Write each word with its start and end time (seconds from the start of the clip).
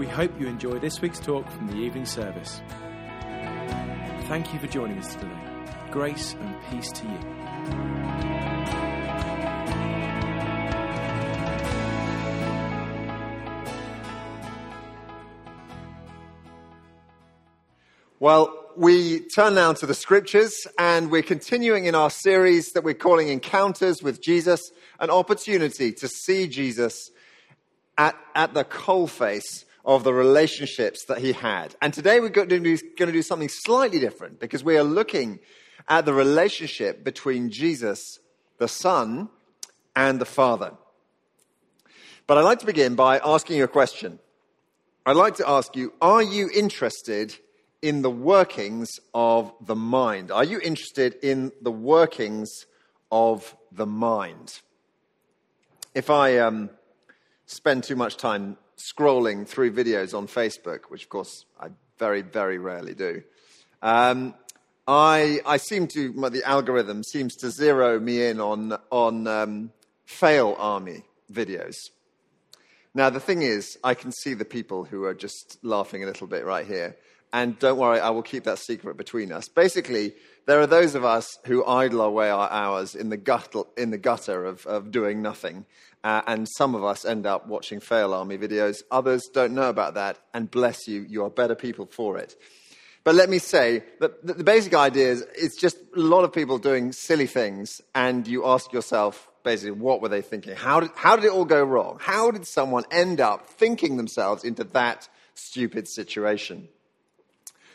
We 0.00 0.06
hope 0.06 0.40
you 0.40 0.46
enjoy 0.46 0.78
this 0.78 1.02
week's 1.02 1.20
talk 1.20 1.46
from 1.50 1.66
the 1.66 1.76
evening 1.76 2.06
service. 2.06 2.62
Thank 4.28 4.54
you 4.54 4.58
for 4.58 4.66
joining 4.66 4.96
us 4.96 5.14
today. 5.14 5.28
Grace 5.90 6.34
and 6.40 6.56
peace 6.70 6.90
to 6.92 7.04
you. 7.04 7.18
Well, 18.18 18.70
we 18.78 19.20
turn 19.28 19.54
now 19.54 19.74
to 19.74 19.84
the 19.84 19.92
scriptures 19.92 20.66
and 20.78 21.10
we're 21.10 21.20
continuing 21.20 21.84
in 21.84 21.94
our 21.94 22.08
series 22.08 22.72
that 22.72 22.84
we're 22.84 22.94
calling 22.94 23.28
Encounters 23.28 24.02
with 24.02 24.22
Jesus, 24.22 24.72
an 24.98 25.10
opportunity 25.10 25.92
to 25.92 26.08
see 26.08 26.46
Jesus 26.46 27.10
at, 27.98 28.16
at 28.34 28.54
the 28.54 28.64
coalface 28.64 29.66
of 29.84 30.04
the 30.04 30.12
relationships 30.12 31.04
that 31.06 31.18
he 31.18 31.32
had. 31.32 31.74
And 31.80 31.92
today 31.92 32.20
we're 32.20 32.28
going 32.28 32.48
to, 32.48 32.60
do, 32.60 32.76
going 32.96 33.08
to 33.08 33.12
do 33.12 33.22
something 33.22 33.48
slightly 33.48 33.98
different 33.98 34.40
because 34.40 34.62
we 34.62 34.76
are 34.76 34.84
looking 34.84 35.40
at 35.88 36.04
the 36.04 36.12
relationship 36.12 37.02
between 37.02 37.50
Jesus, 37.50 38.18
the 38.58 38.68
Son, 38.68 39.28
and 39.96 40.20
the 40.20 40.26
Father. 40.26 40.72
But 42.26 42.38
I'd 42.38 42.44
like 42.44 42.60
to 42.60 42.66
begin 42.66 42.94
by 42.94 43.18
asking 43.24 43.56
you 43.56 43.64
a 43.64 43.68
question. 43.68 44.18
I'd 45.04 45.16
like 45.16 45.36
to 45.36 45.48
ask 45.48 45.74
you, 45.74 45.92
are 46.00 46.22
you 46.22 46.50
interested 46.54 47.34
in 47.82 48.02
the 48.02 48.10
workings 48.10 49.00
of 49.14 49.52
the 49.60 49.74
mind? 49.74 50.30
Are 50.30 50.44
you 50.44 50.60
interested 50.60 51.16
in 51.22 51.50
the 51.62 51.72
workings 51.72 52.66
of 53.10 53.56
the 53.72 53.86
mind? 53.86 54.60
If 55.94 56.10
I 56.10 56.38
um, 56.38 56.70
spend 57.46 57.82
too 57.82 57.96
much 57.96 58.16
time 58.16 58.58
scrolling 58.80 59.46
through 59.46 59.72
videos 59.72 60.16
on 60.16 60.26
Facebook, 60.26 60.84
which 60.88 61.04
of 61.04 61.08
course 61.08 61.44
I 61.58 61.68
very, 61.98 62.22
very 62.22 62.58
rarely 62.58 62.94
do, 62.94 63.22
um, 63.82 64.34
I, 64.86 65.40
I 65.46 65.58
seem 65.58 65.86
to, 65.88 66.12
the 66.30 66.42
algorithm 66.44 67.04
seems 67.04 67.36
to 67.36 67.50
zero 67.50 68.00
me 68.00 68.26
in 68.26 68.40
on, 68.40 68.76
on 68.90 69.26
um, 69.26 69.72
fail 70.04 70.56
army 70.58 71.04
videos. 71.32 71.76
Now, 72.92 73.08
the 73.08 73.20
thing 73.20 73.42
is, 73.42 73.78
I 73.84 73.94
can 73.94 74.10
see 74.10 74.34
the 74.34 74.44
people 74.44 74.82
who 74.84 75.04
are 75.04 75.14
just 75.14 75.58
laughing 75.62 76.02
a 76.02 76.06
little 76.06 76.26
bit 76.26 76.44
right 76.44 76.66
here. 76.66 76.96
And 77.32 77.56
don't 77.60 77.78
worry, 77.78 78.00
I 78.00 78.10
will 78.10 78.22
keep 78.22 78.42
that 78.44 78.58
secret 78.58 78.96
between 78.96 79.30
us. 79.30 79.46
Basically, 79.48 80.14
there 80.46 80.60
are 80.60 80.66
those 80.66 80.96
of 80.96 81.04
us 81.04 81.38
who 81.44 81.64
idle 81.64 82.00
away 82.00 82.28
our 82.28 82.50
hours 82.50 82.96
in 82.96 83.08
the, 83.08 83.16
gutter, 83.16 83.62
in 83.76 83.90
the 83.90 83.98
gutter 83.98 84.44
of, 84.44 84.66
of 84.66 84.90
doing 84.90 85.22
nothing. 85.22 85.66
Uh, 86.02 86.22
and 86.26 86.48
some 86.48 86.74
of 86.74 86.82
us 86.82 87.04
end 87.04 87.26
up 87.26 87.46
watching 87.46 87.80
fail 87.80 88.14
army 88.14 88.38
videos. 88.38 88.82
Others 88.90 89.28
don't 89.34 89.54
know 89.54 89.68
about 89.68 89.94
that. 89.94 90.18
And 90.32 90.50
bless 90.50 90.88
you, 90.88 91.04
you 91.08 91.24
are 91.24 91.30
better 91.30 91.54
people 91.54 91.86
for 91.86 92.16
it. 92.16 92.36
But 93.04 93.14
let 93.14 93.30
me 93.30 93.38
say 93.38 93.82
that 94.00 94.26
the 94.26 94.44
basic 94.44 94.74
idea 94.74 95.10
is 95.10 95.26
it's 95.34 95.58
just 95.58 95.76
a 95.96 96.00
lot 96.00 96.24
of 96.24 96.32
people 96.32 96.58
doing 96.58 96.92
silly 96.92 97.26
things. 97.26 97.80
And 97.94 98.26
you 98.26 98.46
ask 98.46 98.72
yourself, 98.72 99.30
basically, 99.42 99.72
what 99.72 100.02
were 100.02 100.08
they 100.08 100.22
thinking? 100.22 100.54
How 100.54 100.80
did, 100.80 100.90
how 100.94 101.16
did 101.16 101.24
it 101.24 101.32
all 101.32 101.46
go 101.46 101.62
wrong? 101.62 101.98
How 102.00 102.30
did 102.30 102.46
someone 102.46 102.84
end 102.90 103.20
up 103.20 103.48
thinking 103.48 103.96
themselves 103.96 104.44
into 104.44 104.64
that 104.64 105.08
stupid 105.34 105.88
situation? 105.88 106.68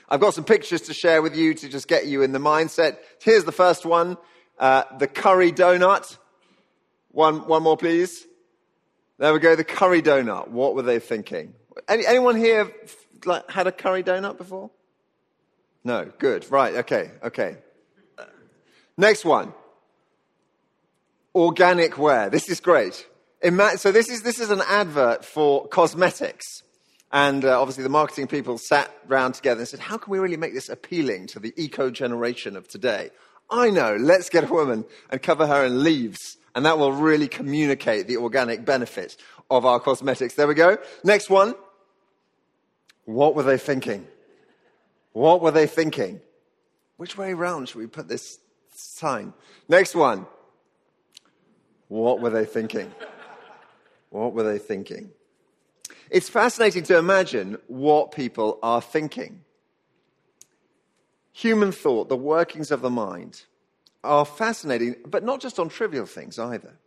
I've 0.08 0.20
got 0.20 0.36
some 0.36 0.44
pictures 0.44 0.82
to 0.82 0.94
share 0.94 1.22
with 1.24 1.36
you 1.36 1.56
to 1.56 1.70
just 1.70 1.88
get 1.88 2.06
you 2.06 2.22
in 2.22 2.32
the 2.32 2.40
mindset. 2.40 2.98
Here's 3.22 3.44
the 3.44 3.52
first 3.52 3.86
one 3.86 4.18
uh, 4.60 4.84
the 5.00 5.08
curry 5.08 5.52
donut. 5.52 6.18
One, 7.16 7.48
one 7.48 7.64
more, 7.64 7.78
please. 7.78 8.28
There 9.20 9.32
we 9.32 9.40
go, 9.40 9.56
the 9.56 9.64
curry 9.64 10.02
donut. 10.02 10.50
What 10.50 10.76
were 10.76 10.82
they 10.82 11.00
thinking? 11.00 11.54
Any, 11.88 12.06
anyone 12.06 12.36
here 12.36 12.70
like, 13.24 13.50
had 13.50 13.68
a 13.68 13.72
curry 13.72 14.04
donut 14.04 14.38
before? 14.38 14.70
No, 15.86 16.12
good. 16.20 16.46
Right, 16.52 16.76
okay, 16.76 17.12
okay. 17.24 17.56
Next 18.98 19.24
one 19.24 19.54
organic 21.34 21.98
wear. 21.98 22.30
This 22.30 22.50
is 22.50 22.60
great. 22.60 23.08
So, 23.78 23.94
this 23.94 24.10
is, 24.10 24.24
this 24.24 24.42
is 24.42 24.50
an 24.50 24.62
advert 24.68 25.24
for 25.24 25.70
cosmetics. 25.70 26.64
And 27.14 27.46
uh, 27.46 27.62
obviously, 27.62 27.84
the 27.84 27.90
marketing 27.90 28.28
people 28.28 28.58
sat 28.58 28.92
round 29.08 29.36
together 29.36 29.62
and 29.62 29.68
said, 29.70 29.80
How 29.80 29.98
can 29.98 30.12
we 30.12 30.20
really 30.20 30.36
make 30.36 30.54
this 30.54 30.68
appealing 30.68 31.28
to 31.28 31.40
the 31.40 31.54
eco 31.56 31.90
generation 31.90 32.58
of 32.58 32.68
today? 32.68 33.12
I 33.50 33.70
know, 33.70 33.96
let's 33.96 34.28
get 34.28 34.44
a 34.44 34.54
woman 34.54 34.84
and 35.10 35.22
cover 35.22 35.48
her 35.48 35.64
in 35.64 35.82
leaves, 35.82 36.36
and 36.56 36.66
that 36.66 36.80
will 36.80 36.94
really 36.94 37.28
communicate 37.28 38.08
the 38.08 38.18
organic 38.18 38.66
benefit 38.66 39.18
of 39.52 39.66
our 39.66 39.80
cosmetics. 39.80 40.34
There 40.34 40.48
we 40.48 40.56
go. 40.56 40.78
Next 41.04 41.30
one. 41.30 41.54
What 43.04 43.36
were 43.36 43.44
they 43.44 43.58
thinking? 43.58 44.08
What 45.12 45.42
were 45.42 45.52
they 45.52 45.68
thinking? 45.68 46.22
Which 46.98 47.18
way 47.18 47.34
round 47.34 47.70
should 47.70 47.78
we 47.78 47.88
put 47.88 48.08
this 48.08 48.40
sign? 48.74 49.34
Next 49.68 49.94
one. 49.94 50.26
What 51.90 52.22
were 52.22 52.32
they 52.32 52.46
thinking? 52.46 52.92
What 54.10 54.34
were 54.34 54.44
they 54.44 54.58
thinking? 54.58 55.12
It's 56.10 56.30
fascinating 56.30 56.84
to 56.84 56.98
imagine 56.98 57.58
what 57.68 58.12
people 58.12 58.60
are 58.64 58.82
thinking. 58.82 59.42
Human 61.34 61.72
thought, 61.72 62.08
the 62.08 62.16
workings 62.16 62.72
of 62.72 62.82
the 62.82 62.90
mind, 62.90 63.44
are 64.06 64.26
fascinating, 64.26 64.96
but 65.06 65.24
not 65.24 65.42
just 65.42 65.60
on 65.60 65.70
trivial 65.70 66.06
things 66.06 66.40
either. 66.40 66.78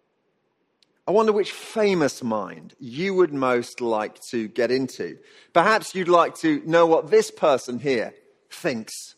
I 1.07 1.11
wonder 1.11 1.33
which 1.33 1.53
famous 1.53 2.23
mind 2.23 2.75
you 2.79 3.15
would 3.15 3.33
most 3.33 3.81
like 3.81 4.21
to 4.31 4.47
get 4.47 4.71
into. 4.71 5.19
Perhaps 5.55 5.95
you'd 5.95 6.09
like 6.09 6.35
to 6.41 6.63
know 6.67 6.87
what 6.87 7.11
this 7.11 7.31
person 7.31 7.79
here 7.79 8.15
thinks, 8.51 9.15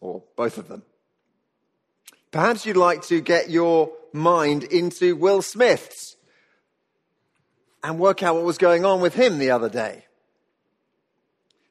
or 0.00 0.24
both 0.36 0.58
of 0.58 0.66
them. 0.66 0.82
Perhaps 2.32 2.66
you'd 2.66 2.76
like 2.76 3.02
to 3.02 3.20
get 3.20 3.48
your 3.48 3.92
mind 4.12 4.64
into 4.64 5.14
Will 5.14 5.42
Smith's 5.42 6.16
and 7.84 7.98
work 7.98 8.22
out 8.22 8.34
what 8.34 8.44
was 8.44 8.58
going 8.58 8.84
on 8.84 9.00
with 9.00 9.14
him 9.14 9.38
the 9.38 9.50
other 9.50 9.68
day. 9.68 10.06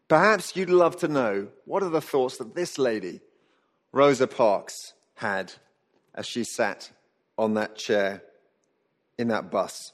Perhaps 0.07 0.55
you'd 0.55 0.69
love 0.69 0.97
to 0.97 1.07
know 1.07 1.47
what 1.65 1.83
are 1.83 1.89
the 1.89 2.01
thoughts 2.01 2.37
that 2.37 2.53
this 2.53 2.77
lady, 2.77 3.21
Rosa 3.91 4.27
Parks, 4.27 4.93
had 5.21 5.53
as 6.15 6.25
she 6.25 6.43
sat 6.43 6.91
on 7.37 7.53
that 7.53 7.75
chair 7.75 8.23
in 9.17 9.27
that 9.29 9.51
bus. 9.51 9.93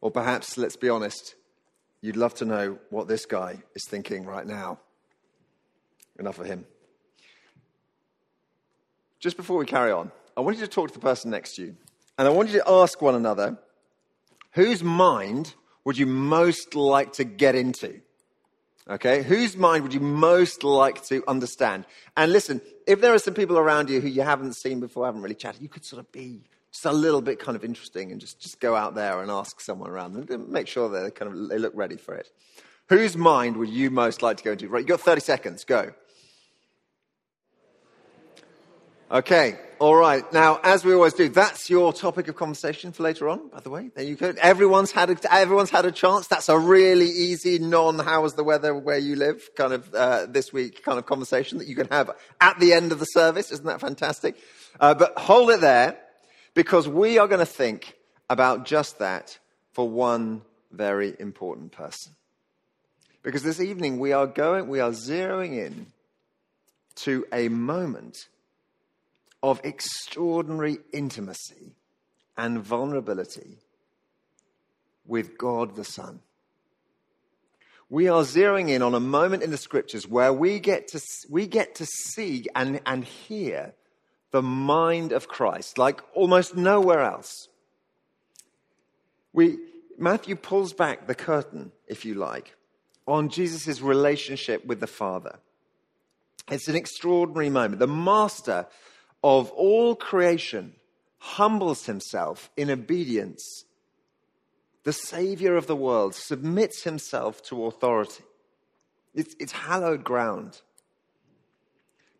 Or 0.00 0.10
perhaps, 0.10 0.56
let's 0.56 0.76
be 0.76 0.88
honest, 0.88 1.34
you'd 2.00 2.16
love 2.16 2.34
to 2.34 2.44
know 2.44 2.78
what 2.90 3.08
this 3.08 3.26
guy 3.26 3.62
is 3.74 3.84
thinking 3.88 4.24
right 4.24 4.46
now. 4.46 4.78
Enough 6.18 6.38
of 6.38 6.46
him. 6.46 6.64
Just 9.18 9.36
before 9.36 9.58
we 9.58 9.66
carry 9.66 9.90
on, 9.90 10.12
I 10.36 10.40
want 10.42 10.56
you 10.58 10.64
to 10.64 10.70
talk 10.70 10.88
to 10.88 10.94
the 10.94 11.00
person 11.00 11.32
next 11.32 11.56
to 11.56 11.62
you. 11.62 11.76
And 12.16 12.28
I 12.28 12.30
want 12.30 12.50
you 12.50 12.60
to 12.60 12.70
ask 12.70 13.02
one 13.02 13.14
another 13.14 13.58
Whose 14.52 14.82
mind 14.82 15.54
would 15.84 15.98
you 15.98 16.06
most 16.06 16.74
like 16.74 17.12
to 17.14 17.24
get 17.24 17.54
into? 17.54 18.00
Okay, 18.90 19.22
whose 19.22 19.54
mind 19.54 19.82
would 19.82 19.92
you 19.92 20.00
most 20.00 20.64
like 20.64 21.04
to 21.06 21.22
understand? 21.28 21.84
And 22.16 22.32
listen, 22.32 22.62
if 22.86 23.02
there 23.02 23.12
are 23.12 23.18
some 23.18 23.34
people 23.34 23.58
around 23.58 23.90
you 23.90 24.00
who 24.00 24.08
you 24.08 24.22
haven't 24.22 24.54
seen 24.54 24.80
before, 24.80 25.04
haven't 25.04 25.20
really 25.20 25.34
chatted, 25.34 25.60
you 25.60 25.68
could 25.68 25.84
sort 25.84 26.00
of 26.00 26.10
be 26.10 26.40
just 26.72 26.86
a 26.86 26.92
little 26.92 27.20
bit 27.20 27.38
kind 27.38 27.54
of 27.54 27.64
interesting 27.64 28.12
and 28.12 28.20
just, 28.20 28.40
just 28.40 28.60
go 28.60 28.74
out 28.74 28.94
there 28.94 29.20
and 29.20 29.30
ask 29.30 29.60
someone 29.60 29.90
around 29.90 30.14
them. 30.14 30.50
Make 30.50 30.68
sure 30.68 30.88
they're 30.88 31.10
kind 31.10 31.30
of 31.30 31.48
they 31.50 31.58
look 31.58 31.74
ready 31.76 31.96
for 31.96 32.14
it. 32.14 32.30
Whose 32.88 33.14
mind 33.14 33.58
would 33.58 33.68
you 33.68 33.90
most 33.90 34.22
like 34.22 34.38
to 34.38 34.44
go 34.44 34.52
into? 34.52 34.68
Right, 34.68 34.80
you've 34.80 34.88
got 34.88 35.00
30 35.00 35.20
seconds. 35.20 35.64
Go. 35.64 35.92
Okay, 39.10 39.58
all 39.80 39.94
right. 39.94 40.30
Now, 40.32 40.60
as 40.62 40.84
we 40.84 40.92
always 40.92 41.12
do, 41.12 41.28
that's 41.28 41.70
your 41.70 41.92
topic 41.92 42.28
of 42.28 42.36
conversation 42.36 42.92
for 42.92 43.02
later 43.02 43.28
on, 43.28 43.48
by 43.48 43.60
the 43.60 43.70
way. 43.70 43.90
There 43.94 44.04
you 44.04 44.16
go. 44.16 44.34
Everyone's 44.40 44.90
had 44.90 45.10
a, 45.10 45.32
everyone's 45.32 45.70
had 45.70 45.84
a 45.84 45.92
chance. 45.92 46.26
That's 46.26 46.48
a 46.48 46.58
really 46.58 47.06
easy 47.06 47.58
non 47.58 47.98
how 47.98 48.22
was 48.22 48.34
the 48.34 48.44
weather 48.44 48.74
where 48.74 48.98
you 48.98 49.16
live 49.16 49.50
kind 49.54 49.72
of 49.72 49.94
uh, 49.94 50.26
this 50.26 50.52
week 50.52 50.82
kind 50.82 50.98
of 50.98 51.06
conversation 51.06 51.58
that 51.58 51.68
you 51.68 51.74
can 51.74 51.88
have 51.88 52.10
at 52.40 52.58
the 52.58 52.72
end 52.72 52.92
of 52.92 52.98
the 52.98 53.04
service. 53.04 53.52
Isn't 53.52 53.66
that 53.66 53.80
fantastic? 53.80 54.36
Uh, 54.80 54.94
but 54.94 55.16
hold 55.16 55.50
it 55.50 55.60
there 55.60 55.96
because 56.54 56.88
we 56.88 57.18
are 57.18 57.28
going 57.28 57.40
to 57.40 57.46
think 57.46 57.94
about 58.28 58.66
just 58.66 58.98
that 58.98 59.38
for 59.72 59.88
one 59.88 60.42
very 60.72 61.14
important 61.18 61.72
person. 61.72 62.12
Because 63.22 63.42
this 63.42 63.60
evening 63.60 63.98
we 63.98 64.12
are 64.12 64.26
going, 64.26 64.68
we 64.68 64.80
are 64.80 64.90
zeroing 64.90 65.56
in 65.58 65.86
to 66.96 67.24
a 67.32 67.48
moment 67.48 68.26
of 69.42 69.60
extraordinary 69.64 70.78
intimacy 70.92 71.76
and 72.36 72.60
vulnerability 72.60 73.58
with 75.06 75.38
God 75.38 75.76
the 75.76 75.84
Son. 75.84 76.20
We 77.90 78.08
are 78.08 78.22
zeroing 78.22 78.68
in 78.68 78.82
on 78.82 78.94
a 78.94 79.00
moment 79.00 79.42
in 79.42 79.50
the 79.50 79.56
scriptures 79.56 80.06
where 80.06 80.32
we 80.32 80.58
get 80.60 80.88
to, 80.88 81.00
we 81.30 81.46
get 81.46 81.74
to 81.76 81.86
see 81.86 82.46
and, 82.54 82.80
and 82.84 83.04
hear 83.04 83.74
the 84.30 84.42
mind 84.42 85.12
of 85.12 85.26
Christ 85.26 85.78
like 85.78 86.02
almost 86.14 86.54
nowhere 86.54 87.00
else. 87.00 87.48
We, 89.32 89.58
Matthew 89.96 90.36
pulls 90.36 90.74
back 90.74 91.06
the 91.06 91.14
curtain, 91.14 91.72
if 91.86 92.04
you 92.04 92.14
like, 92.14 92.54
on 93.06 93.30
Jesus' 93.30 93.80
relationship 93.80 94.66
with 94.66 94.80
the 94.80 94.86
Father. 94.86 95.38
It's 96.50 96.68
an 96.68 96.76
extraordinary 96.76 97.48
moment. 97.48 97.78
The 97.78 97.86
master 97.86 98.66
of 99.22 99.50
all 99.50 99.94
creation 99.94 100.74
humbles 101.18 101.86
himself 101.86 102.50
in 102.56 102.70
obedience. 102.70 103.64
The 104.84 104.92
Savior 104.92 105.56
of 105.56 105.66
the 105.66 105.76
world 105.76 106.14
submits 106.14 106.84
himself 106.84 107.42
to 107.44 107.66
authority. 107.66 108.24
It's, 109.14 109.34
it's 109.40 109.52
hallowed 109.52 110.04
ground. 110.04 110.60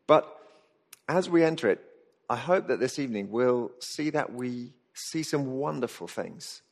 But 0.06 0.27
as 1.09 1.31
we 1.31 1.45
enter 1.45 1.71
it, 1.71 1.85
I 2.29 2.37
hope 2.37 2.67
that 2.69 2.81
this 2.81 2.99
evening 2.99 3.31
we'll 3.31 3.71
see 3.79 4.11
that 4.11 4.33
we 4.33 4.75
see 4.93 5.23
some 5.23 5.47
wonderful 5.59 6.09
things. 6.09 6.62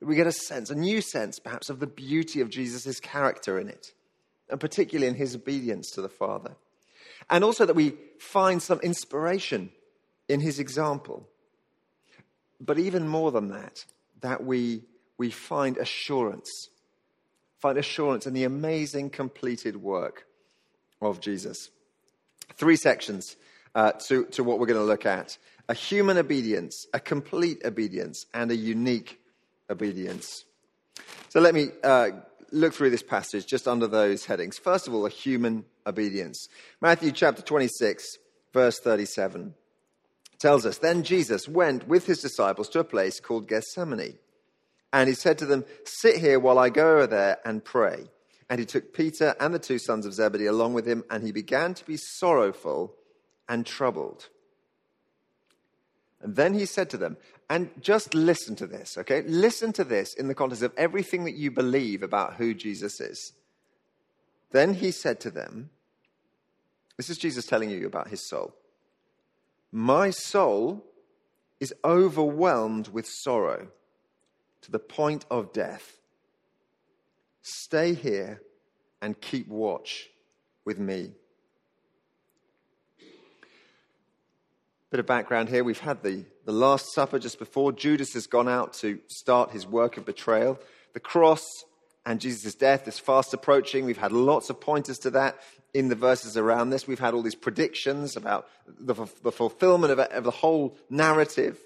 We 0.00 0.14
get 0.14 0.26
a 0.26 0.32
sense, 0.32 0.70
a 0.70 0.74
new 0.74 1.00
sense 1.00 1.38
perhaps, 1.38 1.70
of 1.70 1.80
the 1.80 1.86
beauty 1.86 2.40
of 2.40 2.50
Jesus' 2.50 3.00
character 3.00 3.58
in 3.58 3.68
it, 3.68 3.94
and 4.50 4.60
particularly 4.60 5.08
in 5.08 5.14
his 5.14 5.34
obedience 5.34 5.90
to 5.92 6.02
the 6.02 6.08
Father. 6.08 6.54
And 7.28 7.44
also 7.44 7.66
that 7.66 7.74
we 7.74 7.94
find 8.18 8.62
some 8.62 8.80
inspiration 8.80 9.70
in 10.28 10.40
his 10.40 10.58
example. 10.58 11.28
But 12.60 12.78
even 12.78 13.08
more 13.08 13.30
than 13.32 13.48
that, 13.48 13.84
that 14.20 14.44
we, 14.44 14.82
we 15.18 15.30
find 15.30 15.76
assurance, 15.76 16.70
find 17.58 17.78
assurance 17.78 18.26
in 18.26 18.34
the 18.34 18.44
amazing 18.44 19.10
completed 19.10 19.76
work 19.76 20.26
of 21.02 21.20
Jesus. 21.20 21.70
Three 22.54 22.76
sections 22.76 23.36
uh, 23.74 23.92
to, 23.92 24.24
to 24.26 24.42
what 24.42 24.58
we're 24.58 24.66
going 24.66 24.80
to 24.80 24.84
look 24.84 25.06
at 25.06 25.36
a 25.68 25.74
human 25.74 26.16
obedience, 26.16 26.86
a 26.94 27.00
complete 27.00 27.62
obedience, 27.64 28.26
and 28.32 28.50
a 28.50 28.56
unique 28.56 29.20
obedience. 29.68 30.44
So 31.28 31.40
let 31.40 31.54
me 31.54 31.70
uh, 31.82 32.10
look 32.52 32.74
through 32.74 32.90
this 32.90 33.02
passage 33.02 33.46
just 33.46 33.68
under 33.68 33.86
those 33.86 34.26
headings. 34.26 34.58
First 34.58 34.88
of 34.88 34.94
all, 34.94 35.06
a 35.06 35.10
human 35.10 35.64
obedience. 35.86 36.48
Matthew 36.80 37.12
chapter 37.12 37.42
26, 37.42 38.18
verse 38.52 38.78
37 38.80 39.54
tells 40.38 40.66
us 40.66 40.78
Then 40.78 41.02
Jesus 41.02 41.48
went 41.48 41.88
with 41.88 42.06
his 42.06 42.20
disciples 42.20 42.68
to 42.70 42.80
a 42.80 42.84
place 42.84 43.20
called 43.20 43.48
Gethsemane. 43.48 44.18
And 44.92 45.08
he 45.08 45.14
said 45.14 45.38
to 45.38 45.46
them, 45.46 45.64
Sit 45.84 46.18
here 46.18 46.38
while 46.38 46.58
I 46.58 46.70
go 46.70 46.94
over 46.94 47.06
there 47.06 47.38
and 47.44 47.64
pray. 47.64 48.06
And 48.48 48.60
he 48.60 48.66
took 48.66 48.94
Peter 48.94 49.34
and 49.40 49.52
the 49.52 49.58
two 49.58 49.78
sons 49.78 50.06
of 50.06 50.14
Zebedee 50.14 50.46
along 50.46 50.74
with 50.74 50.86
him, 50.86 51.04
and 51.10 51.24
he 51.24 51.32
began 51.32 51.74
to 51.74 51.84
be 51.84 51.96
sorrowful 51.96 52.94
and 53.48 53.66
troubled. 53.66 54.28
And 56.22 56.34
then 56.36 56.54
he 56.54 56.64
said 56.64 56.90
to 56.90 56.96
them, 56.96 57.16
and 57.48 57.70
just 57.80 58.14
listen 58.14 58.56
to 58.56 58.66
this, 58.66 58.96
okay? 58.98 59.22
Listen 59.22 59.72
to 59.74 59.84
this 59.84 60.14
in 60.14 60.28
the 60.28 60.34
context 60.34 60.62
of 60.62 60.72
everything 60.76 61.24
that 61.24 61.34
you 61.34 61.50
believe 61.50 62.02
about 62.02 62.34
who 62.34 62.54
Jesus 62.54 63.00
is. 63.00 63.32
Then 64.50 64.74
he 64.74 64.90
said 64.90 65.20
to 65.20 65.30
them, 65.30 65.70
This 66.96 67.10
is 67.10 67.18
Jesus 67.18 67.46
telling 67.46 67.70
you 67.70 67.86
about 67.86 68.08
his 68.08 68.26
soul. 68.26 68.54
My 69.70 70.10
soul 70.10 70.84
is 71.60 71.74
overwhelmed 71.84 72.88
with 72.88 73.06
sorrow 73.06 73.68
to 74.62 74.72
the 74.72 74.78
point 74.78 75.26
of 75.30 75.52
death. 75.52 75.98
Stay 77.42 77.94
here 77.94 78.42
and 79.00 79.20
keep 79.20 79.48
watch 79.48 80.08
with 80.64 80.78
me. 80.78 81.12
Bit 84.96 85.00
of 85.00 85.06
background 85.08 85.50
here. 85.50 85.62
We've 85.62 85.78
had 85.78 86.02
the, 86.02 86.24
the 86.46 86.52
Last 86.52 86.94
Supper 86.94 87.18
just 87.18 87.38
before. 87.38 87.70
Judas 87.70 88.14
has 88.14 88.26
gone 88.26 88.48
out 88.48 88.72
to 88.78 88.98
start 89.08 89.50
his 89.50 89.66
work 89.66 89.98
of 89.98 90.06
betrayal. 90.06 90.58
The 90.94 91.00
cross 91.00 91.44
and 92.06 92.18
Jesus' 92.18 92.54
death 92.54 92.88
is 92.88 92.98
fast 92.98 93.34
approaching. 93.34 93.84
We've 93.84 93.98
had 93.98 94.10
lots 94.10 94.48
of 94.48 94.58
pointers 94.58 94.96
to 95.00 95.10
that 95.10 95.36
in 95.74 95.88
the 95.88 95.94
verses 95.94 96.38
around 96.38 96.70
this. 96.70 96.88
We've 96.88 96.98
had 96.98 97.12
all 97.12 97.20
these 97.20 97.34
predictions 97.34 98.16
about 98.16 98.48
the, 98.66 98.94
the 99.22 99.32
fulfillment 99.32 99.92
of, 99.92 99.98
of 99.98 100.24
the 100.24 100.30
whole 100.30 100.78
narrative. 100.88 101.58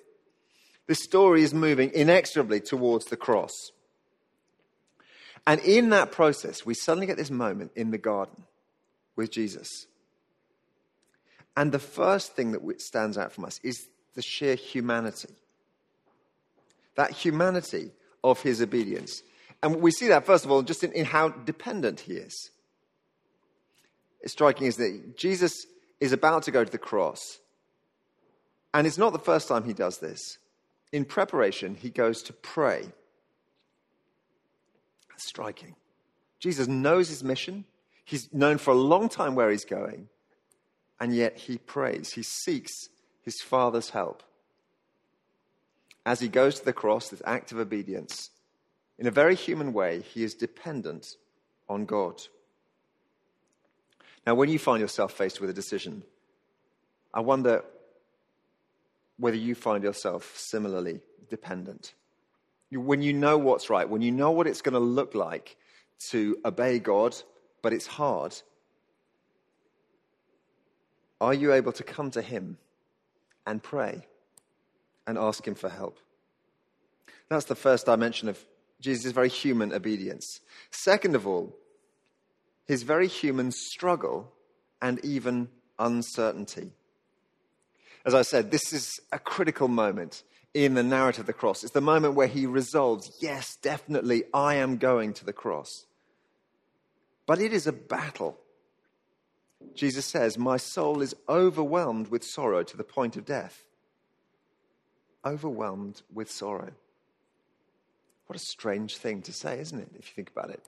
This 0.88 1.00
story 1.00 1.44
is 1.44 1.54
moving 1.54 1.92
inexorably 1.94 2.58
towards 2.58 3.04
the 3.04 3.16
cross. 3.16 3.52
And 5.46 5.60
in 5.60 5.90
that 5.90 6.10
process, 6.10 6.66
we 6.66 6.74
suddenly 6.74 7.06
get 7.06 7.16
this 7.16 7.30
moment 7.30 7.70
in 7.76 7.92
the 7.92 7.98
garden 7.98 8.42
with 9.14 9.30
Jesus 9.30 9.86
and 11.56 11.72
the 11.72 11.78
first 11.78 12.34
thing 12.34 12.52
that 12.52 12.80
stands 12.80 13.18
out 13.18 13.32
from 13.32 13.44
us 13.44 13.60
is 13.62 13.88
the 14.14 14.22
sheer 14.22 14.54
humanity. 14.54 15.34
That 16.96 17.10
humanity 17.10 17.90
of 18.22 18.40
his 18.42 18.60
obedience. 18.62 19.22
And 19.62 19.80
we 19.80 19.90
see 19.90 20.08
that, 20.08 20.26
first 20.26 20.44
of 20.44 20.50
all, 20.50 20.62
just 20.62 20.84
in, 20.84 20.92
in 20.92 21.04
how 21.04 21.28
dependent 21.28 22.00
he 22.00 22.14
is. 22.14 22.50
It's 24.20 24.32
striking 24.32 24.66
is 24.66 24.76
that 24.76 25.16
Jesus 25.16 25.66
is 25.98 26.12
about 26.12 26.44
to 26.44 26.50
go 26.50 26.64
to 26.64 26.70
the 26.70 26.78
cross. 26.78 27.38
And 28.72 28.86
it's 28.86 28.98
not 28.98 29.12
the 29.12 29.18
first 29.18 29.48
time 29.48 29.64
he 29.64 29.72
does 29.72 29.98
this. 29.98 30.38
In 30.92 31.04
preparation, 31.04 31.74
he 31.74 31.90
goes 31.90 32.22
to 32.24 32.32
pray. 32.32 32.82
That's 35.08 35.26
striking. 35.26 35.74
Jesus 36.38 36.68
knows 36.68 37.08
his 37.08 37.22
mission. 37.22 37.64
He's 38.04 38.32
known 38.32 38.58
for 38.58 38.70
a 38.72 38.76
long 38.76 39.08
time 39.08 39.34
where 39.34 39.50
he's 39.50 39.64
going 39.64 40.08
and 41.00 41.14
yet 41.14 41.38
he 41.38 41.58
prays. 41.58 42.12
He 42.12 42.22
seeks 42.22 42.90
his 43.22 43.40
Father's 43.40 43.90
help. 43.90 44.22
As 46.04 46.20
he 46.20 46.28
goes 46.28 46.58
to 46.58 46.64
the 46.64 46.72
cross, 46.72 47.08
this 47.08 47.22
act 47.24 47.52
of 47.52 47.58
obedience, 47.58 48.30
in 48.98 49.06
a 49.06 49.10
very 49.10 49.34
human 49.34 49.72
way, 49.72 50.02
he 50.02 50.22
is 50.22 50.34
dependent 50.34 51.16
on 51.68 51.86
God. 51.86 52.20
Now, 54.26 54.34
when 54.34 54.50
you 54.50 54.58
find 54.58 54.80
yourself 54.80 55.12
faced 55.12 55.40
with 55.40 55.48
a 55.48 55.54
decision, 55.54 56.02
I 57.14 57.20
wonder 57.20 57.64
whether 59.16 59.36
you 59.36 59.54
find 59.54 59.82
yourself 59.82 60.36
similarly 60.36 61.00
dependent. 61.28 61.94
When 62.70 63.02
you 63.02 63.12
know 63.12 63.38
what's 63.38 63.70
right, 63.70 63.88
when 63.88 64.02
you 64.02 64.12
know 64.12 64.30
what 64.30 64.46
it's 64.46 64.62
going 64.62 64.74
to 64.74 64.78
look 64.78 65.14
like 65.14 65.56
to 66.10 66.38
obey 66.44 66.78
God, 66.78 67.16
but 67.62 67.72
it's 67.72 67.86
hard, 67.86 68.34
are 71.20 71.34
you 71.34 71.52
able 71.52 71.72
to 71.72 71.82
come 71.82 72.10
to 72.12 72.22
Him 72.22 72.58
and 73.46 73.62
pray 73.62 74.06
and 75.06 75.18
ask 75.18 75.46
Him 75.46 75.54
for 75.54 75.68
help? 75.68 75.98
That's 77.28 77.46
the 77.46 77.54
first 77.54 77.86
dimension 77.86 78.28
of 78.28 78.44
Jesus' 78.80 79.12
very 79.12 79.28
human 79.28 79.72
obedience. 79.72 80.40
Second 80.70 81.14
of 81.14 81.26
all, 81.26 81.54
his 82.66 82.82
very 82.82 83.08
human 83.08 83.50
struggle 83.50 84.32
and 84.80 85.04
even 85.04 85.48
uncertainty. 85.78 86.72
As 88.04 88.14
I 88.14 88.22
said, 88.22 88.50
this 88.50 88.72
is 88.72 89.00
a 89.12 89.18
critical 89.18 89.68
moment 89.68 90.22
in 90.54 90.74
the 90.74 90.82
narrative 90.82 91.20
of 91.20 91.26
the 91.26 91.32
cross. 91.32 91.62
It's 91.62 91.72
the 91.72 91.80
moment 91.80 92.14
where 92.14 92.26
he 92.26 92.46
resolves, 92.46 93.12
yes, 93.20 93.56
definitely, 93.56 94.24
I 94.32 94.54
am 94.54 94.78
going 94.78 95.12
to 95.14 95.24
the 95.24 95.32
cross. 95.32 95.86
But 97.26 97.40
it 97.40 97.52
is 97.52 97.66
a 97.66 97.72
battle 97.72 98.38
Jesus 99.74 100.06
says, 100.06 100.38
My 100.38 100.56
soul 100.56 101.02
is 101.02 101.14
overwhelmed 101.28 102.08
with 102.08 102.24
sorrow 102.24 102.62
to 102.62 102.76
the 102.76 102.84
point 102.84 103.16
of 103.16 103.24
death. 103.24 103.64
Overwhelmed 105.24 106.02
with 106.12 106.30
sorrow. 106.30 106.72
What 108.26 108.36
a 108.36 108.44
strange 108.44 108.96
thing 108.96 109.22
to 109.22 109.32
say, 109.32 109.58
isn't 109.58 109.78
it, 109.78 109.90
if 109.98 110.08
you 110.08 110.14
think 110.14 110.30
about 110.30 110.50
it? 110.50 110.64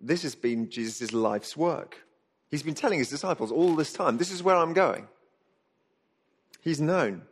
This 0.00 0.22
has 0.22 0.34
been 0.34 0.70
Jesus' 0.70 1.12
life's 1.12 1.56
work. 1.56 1.98
He's 2.50 2.62
been 2.62 2.74
telling 2.74 2.98
his 2.98 3.08
disciples 3.08 3.50
all 3.50 3.74
this 3.74 3.92
time, 3.92 4.18
This 4.18 4.30
is 4.30 4.42
where 4.42 4.56
I'm 4.56 4.72
going. 4.72 5.08
He's 6.60 6.80
known. 6.80 7.22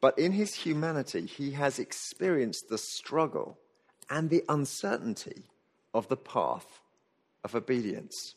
But 0.00 0.18
in 0.18 0.32
his 0.32 0.54
humanity, 0.54 1.26
he 1.26 1.52
has 1.52 1.78
experienced 1.78 2.68
the 2.68 2.78
struggle 2.78 3.58
and 4.10 4.28
the 4.28 4.44
uncertainty 4.48 5.44
of 5.94 6.08
the 6.08 6.16
path 6.16 6.80
of 7.42 7.54
obedience 7.54 8.34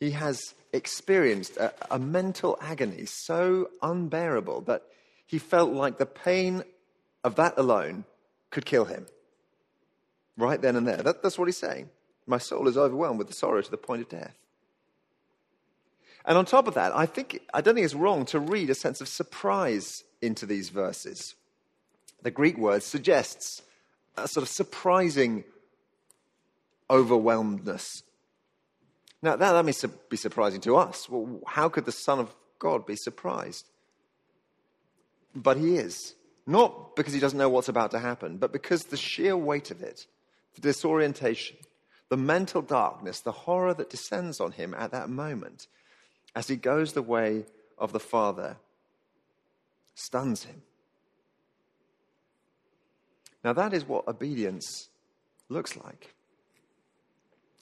he 0.00 0.12
has 0.12 0.54
experienced 0.72 1.56
a, 1.56 1.72
a, 1.90 1.98
mental 1.98 2.58
agony 2.60 3.04
so 3.06 3.70
unbearable 3.82 4.60
that 4.62 4.82
he 5.26 5.38
felt 5.38 5.72
like 5.72 5.98
the 5.98 6.06
pain 6.06 6.62
of 7.24 7.36
that 7.36 7.54
alone 7.56 8.04
could 8.50 8.64
kill 8.64 8.84
him. 8.84 9.06
right 10.36 10.60
then 10.60 10.76
and 10.76 10.86
there. 10.86 10.98
That, 10.98 11.22
that's 11.22 11.38
what 11.38 11.48
he's 11.48 11.56
saying. 11.56 11.88
My 12.26 12.38
soul 12.38 12.68
is 12.68 12.76
overwhelmed 12.76 13.18
with 13.18 13.28
the 13.28 13.34
sorrow 13.34 13.62
to 13.62 13.70
the 13.70 13.76
point 13.76 14.02
of 14.02 14.08
death. 14.08 14.34
And 16.24 16.36
on 16.36 16.44
top 16.44 16.68
of 16.68 16.74
that, 16.74 16.94
I, 16.94 17.06
think, 17.06 17.40
I 17.54 17.62
don't 17.62 17.74
think 17.74 17.86
it's 17.86 17.94
wrong 17.94 18.26
to 18.26 18.38
read 18.38 18.68
a 18.68 18.74
sense 18.74 19.00
of 19.00 19.08
surprise 19.08 20.04
into 20.20 20.44
these 20.44 20.68
verses. 20.68 21.34
The 22.22 22.30
Greek 22.30 22.58
word 22.58 22.82
suggests 22.82 23.62
a 24.16 24.28
sort 24.28 24.42
of 24.42 24.48
surprising 24.48 25.44
overwhelmedness. 26.90 28.02
Now, 29.22 29.36
that, 29.36 29.52
that 29.52 29.64
may 29.64 29.72
be 30.08 30.16
surprising 30.16 30.60
to 30.62 30.76
us. 30.76 31.08
Well, 31.08 31.40
how 31.46 31.68
could 31.68 31.84
the 31.84 31.92
Son 31.92 32.18
of 32.20 32.34
God 32.58 32.86
be 32.86 32.96
surprised? 32.96 33.66
But 35.34 35.56
he 35.56 35.76
is. 35.76 36.14
Not 36.46 36.96
because 36.96 37.12
he 37.12 37.20
doesn't 37.20 37.38
know 37.38 37.48
what's 37.48 37.68
about 37.68 37.90
to 37.90 37.98
happen, 37.98 38.38
but 38.38 38.52
because 38.52 38.84
the 38.84 38.96
sheer 38.96 39.36
weight 39.36 39.70
of 39.70 39.82
it, 39.82 40.06
the 40.54 40.60
disorientation, 40.60 41.56
the 42.08 42.16
mental 42.16 42.62
darkness, 42.62 43.20
the 43.20 43.32
horror 43.32 43.74
that 43.74 43.90
descends 43.90 44.40
on 44.40 44.52
him 44.52 44.74
at 44.74 44.92
that 44.92 45.10
moment 45.10 45.66
as 46.34 46.48
he 46.48 46.56
goes 46.56 46.92
the 46.92 47.02
way 47.02 47.44
of 47.76 47.92
the 47.92 48.00
Father 48.00 48.56
stuns 49.94 50.44
him. 50.44 50.62
Now, 53.44 53.52
that 53.52 53.72
is 53.72 53.84
what 53.84 54.08
obedience 54.08 54.88
looks 55.48 55.76
like. 55.76 56.14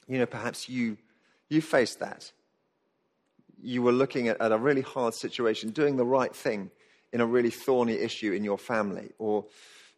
You 0.09 0.19
know, 0.19 0.27
perhaps 0.27 0.69
you, 0.69 0.97
you 1.49 1.61
faced 1.61 2.01
that. 2.01 2.33
You 3.63 3.83
were 3.83 3.93
looking 3.93 4.29
at, 4.29 4.41
at 4.41 4.53
a 4.53 4.59
really 4.59 4.83
hard 4.83 5.15
situation, 5.15 5.71
doing 5.71 5.97
the 5.97 6.05
right 6.05 6.35
thing 6.35 6.71
in 7.13 7.21
a 7.21 7.27
really 7.27 7.51
thorny 7.51 7.95
issue 7.95 8.33
in 8.33 8.45
your 8.45 8.59
family, 8.59 9.11
or 9.19 9.47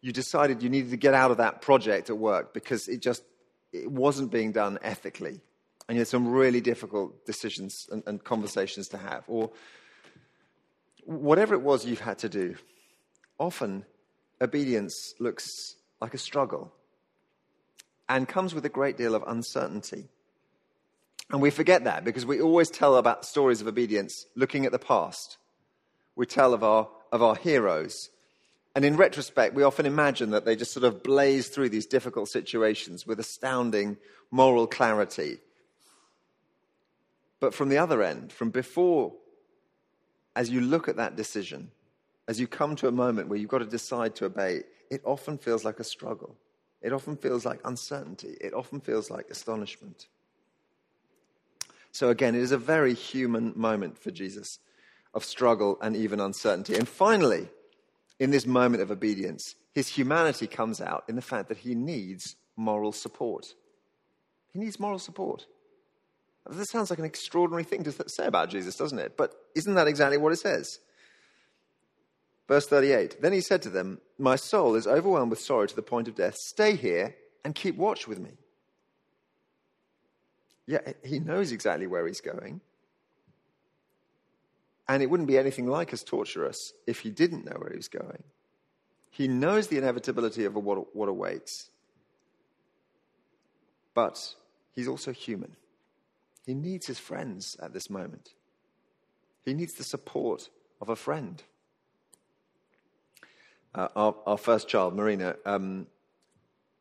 you 0.00 0.12
decided 0.12 0.62
you 0.62 0.68
needed 0.68 0.90
to 0.90 0.96
get 0.96 1.14
out 1.14 1.30
of 1.30 1.38
that 1.38 1.60
project 1.60 2.10
at 2.10 2.18
work 2.18 2.54
because 2.54 2.88
it 2.88 3.02
just 3.02 3.22
it 3.72 3.90
wasn't 3.90 4.30
being 4.30 4.52
done 4.52 4.78
ethically, 4.82 5.40
and 5.88 5.96
you 5.96 6.00
had 6.00 6.08
some 6.08 6.28
really 6.28 6.60
difficult 6.60 7.26
decisions 7.26 7.86
and, 7.90 8.02
and 8.06 8.24
conversations 8.24 8.88
to 8.88 8.98
have, 8.98 9.24
or 9.26 9.50
whatever 11.04 11.54
it 11.54 11.62
was 11.62 11.84
you've 11.84 12.00
had 12.00 12.18
to 12.18 12.28
do. 12.28 12.54
Often, 13.38 13.84
obedience 14.40 15.14
looks 15.18 15.46
like 16.00 16.14
a 16.14 16.18
struggle 16.18 16.72
and 18.08 18.28
comes 18.28 18.54
with 18.54 18.64
a 18.64 18.68
great 18.68 18.96
deal 18.96 19.14
of 19.14 19.24
uncertainty. 19.26 20.08
And 21.30 21.42
we 21.42 21.50
forget 21.50 21.84
that 21.84 22.04
because 22.04 22.24
we 22.24 22.40
always 22.40 22.70
tell 22.70 22.96
about 22.96 23.24
stories 23.24 23.60
of 23.60 23.66
obedience 23.66 24.26
looking 24.34 24.64
at 24.64 24.72
the 24.72 24.78
past. 24.78 25.36
We 26.16 26.26
tell 26.26 26.54
of 26.54 26.64
our, 26.64 26.88
of 27.12 27.22
our 27.22 27.36
heroes. 27.36 28.10
And 28.74 28.84
in 28.84 28.96
retrospect, 28.96 29.54
we 29.54 29.62
often 29.62 29.86
imagine 29.86 30.30
that 30.30 30.44
they 30.44 30.56
just 30.56 30.72
sort 30.72 30.84
of 30.84 31.02
blaze 31.02 31.48
through 31.48 31.68
these 31.68 31.86
difficult 31.86 32.28
situations 32.28 33.06
with 33.06 33.20
astounding 33.20 33.98
moral 34.30 34.66
clarity. 34.66 35.38
But 37.40 37.54
from 37.54 37.68
the 37.68 37.78
other 37.78 38.02
end, 38.02 38.32
from 38.32 38.50
before, 38.50 39.12
as 40.34 40.50
you 40.50 40.60
look 40.60 40.88
at 40.88 40.96
that 40.96 41.16
decision, 41.16 41.70
as 42.26 42.40
you 42.40 42.46
come 42.46 42.76
to 42.76 42.88
a 42.88 42.92
moment 42.92 43.28
where 43.28 43.38
you've 43.38 43.50
got 43.50 43.58
to 43.58 43.66
decide 43.66 44.14
to 44.16 44.26
obey, 44.26 44.62
it 44.90 45.02
often 45.04 45.38
feels 45.38 45.64
like 45.64 45.80
a 45.80 45.84
struggle. 45.84 46.36
It 46.80 46.92
often 46.92 47.16
feels 47.16 47.44
like 47.44 47.60
uncertainty. 47.64 48.36
It 48.40 48.54
often 48.54 48.80
feels 48.80 49.10
like 49.10 49.30
astonishment. 49.30 50.06
So, 51.92 52.10
again, 52.10 52.34
it 52.34 52.42
is 52.42 52.52
a 52.52 52.58
very 52.58 52.94
human 52.94 53.52
moment 53.56 53.98
for 53.98 54.10
Jesus 54.10 54.58
of 55.14 55.24
struggle 55.24 55.78
and 55.80 55.96
even 55.96 56.20
uncertainty. 56.20 56.76
And 56.76 56.88
finally, 56.88 57.48
in 58.18 58.30
this 58.30 58.46
moment 58.46 58.82
of 58.82 58.90
obedience, 58.90 59.54
his 59.74 59.88
humanity 59.88 60.46
comes 60.46 60.80
out 60.80 61.04
in 61.08 61.16
the 61.16 61.22
fact 61.22 61.48
that 61.48 61.58
he 61.58 61.74
needs 61.74 62.36
moral 62.56 62.92
support. 62.92 63.54
He 64.52 64.58
needs 64.58 64.80
moral 64.80 64.98
support. 64.98 65.46
This 66.50 66.70
sounds 66.70 66.90
like 66.90 66.98
an 66.98 67.04
extraordinary 67.04 67.64
thing 67.64 67.84
to 67.84 68.08
say 68.08 68.26
about 68.26 68.48
Jesus, 68.48 68.76
doesn't 68.76 68.98
it? 68.98 69.16
But 69.16 69.34
isn't 69.54 69.74
that 69.74 69.86
exactly 69.86 70.16
what 70.16 70.32
it 70.32 70.38
says? 70.38 70.78
Verse 72.48 72.66
38 72.66 73.20
Then 73.20 73.32
he 73.32 73.40
said 73.40 73.62
to 73.62 73.70
them, 73.70 74.00
My 74.18 74.36
soul 74.36 74.74
is 74.74 74.86
overwhelmed 74.86 75.30
with 75.30 75.40
sorrow 75.40 75.66
to 75.66 75.76
the 75.76 75.82
point 75.82 76.08
of 76.08 76.14
death. 76.14 76.36
Stay 76.36 76.74
here 76.74 77.14
and 77.44 77.54
keep 77.54 77.76
watch 77.76 78.08
with 78.08 78.18
me. 78.18 78.30
Yeah, 80.68 80.92
he 81.02 81.18
knows 81.18 81.50
exactly 81.50 81.88
where 81.88 82.06
he's 82.06 82.20
going. 82.20 82.60
And 84.86 85.02
it 85.02 85.10
wouldn't 85.10 85.26
be 85.26 85.36
anything 85.36 85.66
like 85.66 85.92
as 85.92 86.04
torturous 86.04 86.72
if 86.86 87.00
he 87.00 87.10
didn't 87.10 87.44
know 87.44 87.56
where 87.58 87.70
he 87.70 87.76
was 87.76 87.88
going. 87.88 88.22
He 89.10 89.26
knows 89.26 89.66
the 89.66 89.78
inevitability 89.78 90.44
of 90.44 90.54
what, 90.54 90.94
what 90.94 91.08
awaits. 91.08 91.70
But 93.94 94.34
he's 94.72 94.86
also 94.86 95.12
human. 95.12 95.56
He 96.46 96.54
needs 96.54 96.86
his 96.86 97.00
friends 97.00 97.56
at 97.60 97.72
this 97.72 97.90
moment. 97.90 98.34
He 99.44 99.54
needs 99.54 99.74
the 99.74 99.84
support 99.84 100.48
of 100.80 100.88
a 100.88 100.96
friend 100.96 101.42
uh, 103.74 103.88
our, 103.94 104.14
our, 104.26 104.38
first 104.38 104.68
child, 104.68 104.94
Marina, 104.94 105.36
um, 105.44 105.86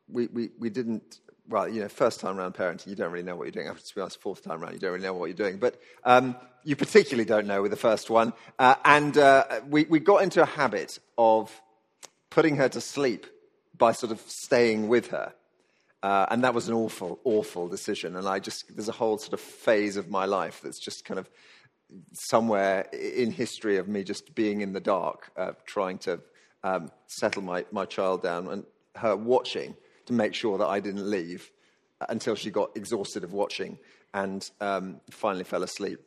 we, 0.08 0.26
we, 0.28 0.50
we 0.58 0.70
didn't, 0.70 1.20
well, 1.48 1.68
you 1.68 1.80
know, 1.80 1.88
first 1.88 2.20
time 2.20 2.38
around 2.38 2.54
parenting, 2.54 2.88
you 2.88 2.94
don't 2.94 3.10
really 3.10 3.24
know 3.24 3.36
what 3.36 3.44
you're 3.44 3.52
doing. 3.52 3.68
After, 3.68 3.82
to 3.86 3.94
be 3.94 4.00
honest, 4.00 4.20
fourth 4.20 4.42
time 4.42 4.62
around, 4.62 4.74
you 4.74 4.78
don't 4.78 4.92
really 4.92 5.04
know 5.04 5.14
what 5.14 5.26
you're 5.26 5.34
doing. 5.34 5.58
But 5.58 5.80
um, 6.04 6.36
you 6.64 6.76
particularly 6.76 7.24
don't 7.24 7.46
know 7.46 7.62
with 7.62 7.70
the 7.70 7.76
first 7.76 8.10
one. 8.10 8.32
Uh, 8.58 8.74
and 8.84 9.16
uh, 9.16 9.60
we, 9.68 9.84
we 9.84 9.98
got 9.98 10.22
into 10.22 10.42
a 10.42 10.46
habit 10.46 10.98
of 11.16 11.60
putting 12.30 12.56
her 12.56 12.68
to 12.68 12.80
sleep 12.80 13.26
by 13.76 13.92
sort 13.92 14.12
of 14.12 14.20
staying 14.26 14.88
with 14.88 15.08
her. 15.08 15.32
Uh, 16.02 16.26
and 16.30 16.44
that 16.44 16.54
was 16.54 16.68
an 16.68 16.74
awful, 16.74 17.18
awful 17.24 17.68
decision. 17.68 18.14
And 18.16 18.28
I 18.28 18.38
just, 18.38 18.64
there's 18.74 18.88
a 18.88 18.92
whole 18.92 19.18
sort 19.18 19.32
of 19.32 19.40
phase 19.40 19.96
of 19.96 20.10
my 20.10 20.26
life 20.26 20.60
that's 20.62 20.78
just 20.78 21.04
kind 21.04 21.18
of 21.18 21.28
somewhere 22.12 22.82
in 22.92 23.32
history 23.32 23.78
of 23.78 23.88
me 23.88 24.04
just 24.04 24.34
being 24.34 24.60
in 24.60 24.72
the 24.72 24.80
dark, 24.80 25.32
uh, 25.36 25.52
trying 25.64 25.98
to 25.98 26.20
um, 26.62 26.90
settle 27.06 27.42
my, 27.42 27.64
my 27.72 27.84
child 27.84 28.22
down 28.22 28.46
and 28.48 28.64
her 28.94 29.16
watching 29.16 29.74
to 30.08 30.12
make 30.12 30.34
sure 30.34 30.58
that 30.58 30.66
I 30.66 30.80
didn't 30.80 31.08
leave 31.08 31.50
until 32.08 32.34
she 32.34 32.50
got 32.50 32.76
exhausted 32.76 33.24
of 33.24 33.32
watching 33.32 33.78
and 34.12 34.50
um, 34.60 35.00
finally 35.10 35.44
fell 35.44 35.62
asleep. 35.62 36.00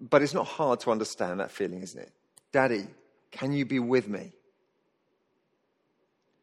But 0.00 0.22
it's 0.22 0.34
not 0.34 0.46
hard 0.46 0.80
to 0.80 0.90
understand 0.90 1.40
that 1.40 1.50
feeling, 1.50 1.82
isn't 1.82 2.00
it? 2.00 2.12
Daddy, 2.52 2.86
can 3.30 3.52
you 3.52 3.64
be 3.64 3.78
with 3.78 4.08
me? 4.08 4.32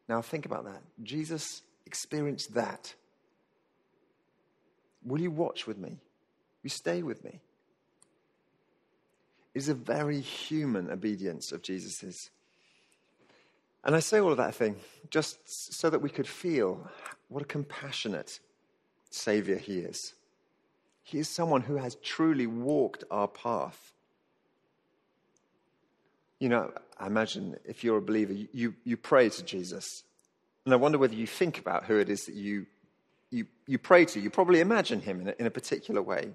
Now 0.08 0.20
think 0.22 0.46
about 0.46 0.64
that. 0.64 0.82
Jesus 1.02 1.62
experienced 1.86 2.54
that. 2.54 2.94
Will 5.04 5.20
you 5.20 5.30
watch 5.30 5.66
with 5.66 5.78
me? 5.78 5.90
Will 5.90 6.64
you 6.64 6.70
stay 6.70 7.02
with 7.02 7.24
me? 7.24 7.40
is 9.54 9.68
a 9.68 9.74
very 9.74 10.20
human 10.20 10.90
obedience 10.90 11.52
of 11.52 11.62
Jesus's. 11.62 12.30
And 13.84 13.96
I 13.96 14.00
say 14.00 14.20
all 14.20 14.30
of 14.30 14.36
that 14.36 14.54
thing 14.54 14.76
just 15.10 15.74
so 15.74 15.90
that 15.90 16.00
we 16.00 16.10
could 16.10 16.26
feel 16.26 16.88
what 17.28 17.42
a 17.42 17.46
compassionate 17.46 18.38
Savior 19.10 19.56
He 19.56 19.78
is. 19.78 20.14
He 21.02 21.18
is 21.18 21.28
someone 21.28 21.62
who 21.62 21.76
has 21.76 21.96
truly 21.96 22.46
walked 22.46 23.04
our 23.10 23.28
path. 23.28 23.92
You 26.38 26.48
know, 26.48 26.72
I 26.98 27.06
imagine 27.06 27.56
if 27.64 27.82
you're 27.82 27.98
a 27.98 28.02
believer, 28.02 28.32
you, 28.32 28.74
you 28.84 28.96
pray 28.96 29.28
to 29.28 29.44
Jesus. 29.44 30.04
And 30.64 30.72
I 30.72 30.76
wonder 30.76 30.98
whether 30.98 31.14
you 31.14 31.26
think 31.26 31.58
about 31.58 31.84
who 31.84 31.98
it 31.98 32.08
is 32.08 32.26
that 32.26 32.36
you, 32.36 32.66
you, 33.30 33.46
you 33.66 33.78
pray 33.78 34.04
to. 34.06 34.20
You 34.20 34.30
probably 34.30 34.60
imagine 34.60 35.00
him 35.00 35.20
in 35.20 35.28
a, 35.28 35.34
in 35.40 35.46
a 35.46 35.50
particular 35.50 36.02
way. 36.02 36.34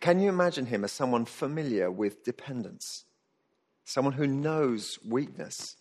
Can 0.00 0.20
you 0.20 0.28
imagine 0.28 0.66
him 0.66 0.84
as 0.84 0.92
someone 0.92 1.24
familiar 1.24 1.90
with 1.90 2.24
dependence? 2.24 3.04
Someone 3.86 4.14
who 4.14 4.26
knows 4.26 4.98
weakness? 5.08 5.76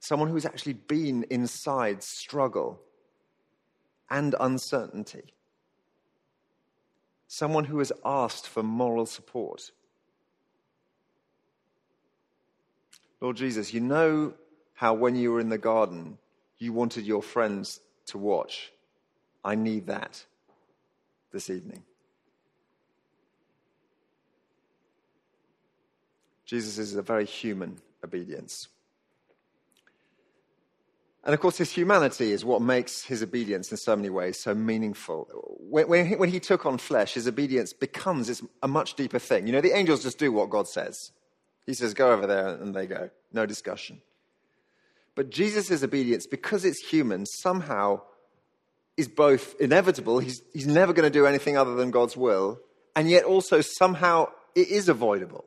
Someone 0.00 0.30
who's 0.30 0.46
actually 0.46 0.72
been 0.72 1.26
inside 1.28 2.02
struggle 2.02 2.80
and 4.08 4.34
uncertainty? 4.40 5.34
Someone 7.28 7.64
who 7.66 7.78
has 7.80 7.92
asked 8.02 8.48
for 8.48 8.62
moral 8.62 9.04
support? 9.04 9.70
Lord 13.20 13.36
Jesus, 13.36 13.74
you 13.74 13.80
know 13.80 14.32
how 14.72 14.94
when 14.94 15.14
you 15.14 15.32
were 15.32 15.40
in 15.40 15.50
the 15.50 15.58
garden, 15.58 16.16
you 16.58 16.72
wanted 16.72 17.04
your 17.04 17.22
friends 17.22 17.80
to 18.06 18.16
watch. 18.16 18.72
I 19.44 19.54
need 19.54 19.86
that 19.88 20.24
this 21.30 21.50
evening. 21.50 21.82
Jesus 26.50 26.78
is 26.78 26.96
a 26.96 27.02
very 27.02 27.24
human 27.24 27.78
obedience. 28.04 28.66
And 31.22 31.32
of 31.32 31.38
course, 31.38 31.56
his 31.56 31.70
humanity 31.70 32.32
is 32.32 32.44
what 32.44 32.60
makes 32.60 33.04
his 33.04 33.22
obedience 33.22 33.70
in 33.70 33.76
so 33.76 33.94
many 33.94 34.10
ways 34.10 34.40
so 34.40 34.52
meaningful. 34.52 35.28
When, 35.60 35.86
when, 35.86 36.06
he, 36.06 36.16
when 36.16 36.28
he 36.28 36.40
took 36.40 36.66
on 36.66 36.78
flesh, 36.78 37.14
his 37.14 37.28
obedience 37.28 37.72
becomes 37.72 38.42
a 38.64 38.66
much 38.66 38.94
deeper 38.94 39.20
thing. 39.20 39.46
You 39.46 39.52
know, 39.52 39.60
the 39.60 39.76
angels 39.76 40.02
just 40.02 40.18
do 40.18 40.32
what 40.32 40.50
God 40.50 40.66
says. 40.66 41.12
He 41.66 41.74
says, 41.74 41.94
go 41.94 42.10
over 42.10 42.26
there, 42.26 42.48
and 42.48 42.74
they 42.74 42.88
go. 42.88 43.10
No 43.32 43.46
discussion. 43.46 44.00
But 45.14 45.30
Jesus' 45.30 45.84
obedience, 45.84 46.26
because 46.26 46.64
it's 46.64 46.84
human, 46.84 47.26
somehow 47.26 48.00
is 48.96 49.06
both 49.06 49.54
inevitable. 49.60 50.18
He's, 50.18 50.42
he's 50.52 50.66
never 50.66 50.92
going 50.92 51.06
to 51.10 51.16
do 51.16 51.26
anything 51.26 51.56
other 51.56 51.76
than 51.76 51.92
God's 51.92 52.16
will. 52.16 52.58
And 52.96 53.08
yet 53.08 53.22
also 53.22 53.60
somehow 53.60 54.30
it 54.56 54.66
is 54.66 54.88
avoidable. 54.88 55.44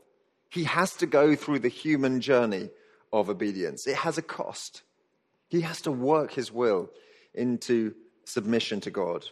He 0.53 0.65
has 0.65 0.95
to 0.97 1.07
go 1.07 1.35
through 1.35 1.59
the 1.59 1.67
human 1.67 2.21
journey 2.21 2.69
of 3.11 3.27
obedience. 3.27 3.87
It 3.87 3.95
has 3.95 4.19
a 4.19 4.21
cost. 4.21 4.83
He 5.49 5.61
has 5.61 5.81
to 5.81 5.91
work 5.91 6.31
his 6.31 6.51
will 6.51 6.91
into 7.33 7.95
submission 8.25 8.79
to 8.81 8.91
God. 8.91 9.25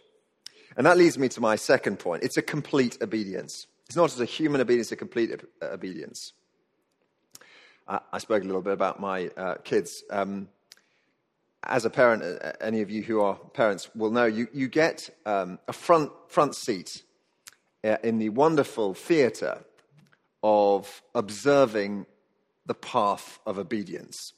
And 0.76 0.84
that 0.84 0.98
leads 0.98 1.16
me 1.16 1.28
to 1.28 1.40
my 1.40 1.54
second 1.54 2.00
point. 2.00 2.24
It's 2.24 2.38
a 2.38 2.42
complete 2.42 2.98
obedience. 3.00 3.68
It's 3.86 3.94
not 3.94 4.08
just 4.08 4.20
a 4.20 4.24
human 4.24 4.60
obedience, 4.60 4.90
a 4.90 4.96
complete 4.96 5.30
obedience. 5.62 6.32
Uh, 7.86 8.00
I 8.12 8.18
spoke 8.18 8.42
a 8.42 8.46
little 8.46 8.60
bit 8.60 8.72
about 8.72 8.98
my 8.98 9.28
uh, 9.36 9.54
kids. 9.62 10.02
Um, 10.10 10.48
as 11.62 11.84
a 11.84 11.90
parent, 11.90 12.24
uh, 12.24 12.52
any 12.60 12.80
of 12.80 12.90
you 12.90 13.04
who 13.04 13.20
are 13.20 13.36
parents 13.36 13.94
will 13.94 14.10
know, 14.10 14.24
you, 14.24 14.48
you 14.52 14.66
get 14.66 15.08
um, 15.24 15.60
a 15.68 15.72
front, 15.72 16.10
front 16.26 16.56
seat 16.56 17.04
uh, 17.84 17.98
in 18.02 18.18
the 18.18 18.30
wonderful 18.30 18.92
theatre 18.92 19.64
of 20.42 21.02
observing 21.14 22.06
the 22.66 22.74
path 22.74 23.38
of 23.46 23.58
obedience. 23.58 24.32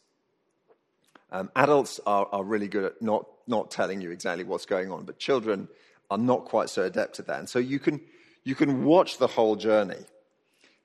Um, 1.31 1.51
adults 1.57 2.01
are, 2.07 2.29
are 2.31 2.45
really 2.45 2.69
good 2.69 2.85
at 2.85 3.03
not, 3.03 3.27
not 3.47 3.71
telling 3.71 4.01
you 4.01 4.11
exactly 4.11 4.45
what's 4.45 4.67
going 4.67 4.91
on, 4.93 5.05
but 5.05 5.19
children 5.19 5.69
are 6.11 6.19
not 6.19 6.45
quite 6.45 6.71
so 6.71 6.83
adept 6.85 7.19
at 7.19 7.27
that. 7.27 7.39
And 7.39 7.49
so 7.49 7.59
you 7.59 7.79
can, 7.79 8.01
you 8.45 8.55
can 8.55 8.85
watch 8.85 9.19
the 9.19 9.27
whole 9.27 9.57
journey. 9.57 10.05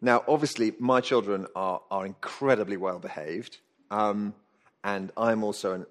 Now, 0.02 0.24
obviously, 0.28 0.74
my 0.80 1.02
children 1.02 1.46
are, 1.56 1.82
are 1.92 2.06
incredibly 2.06 2.78
well 2.78 3.00
behaved, 3.00 3.58
um, 3.92 4.34
and 4.84 5.12
I'm 5.18 5.44
also 5.44 5.74
an 5.74 5.86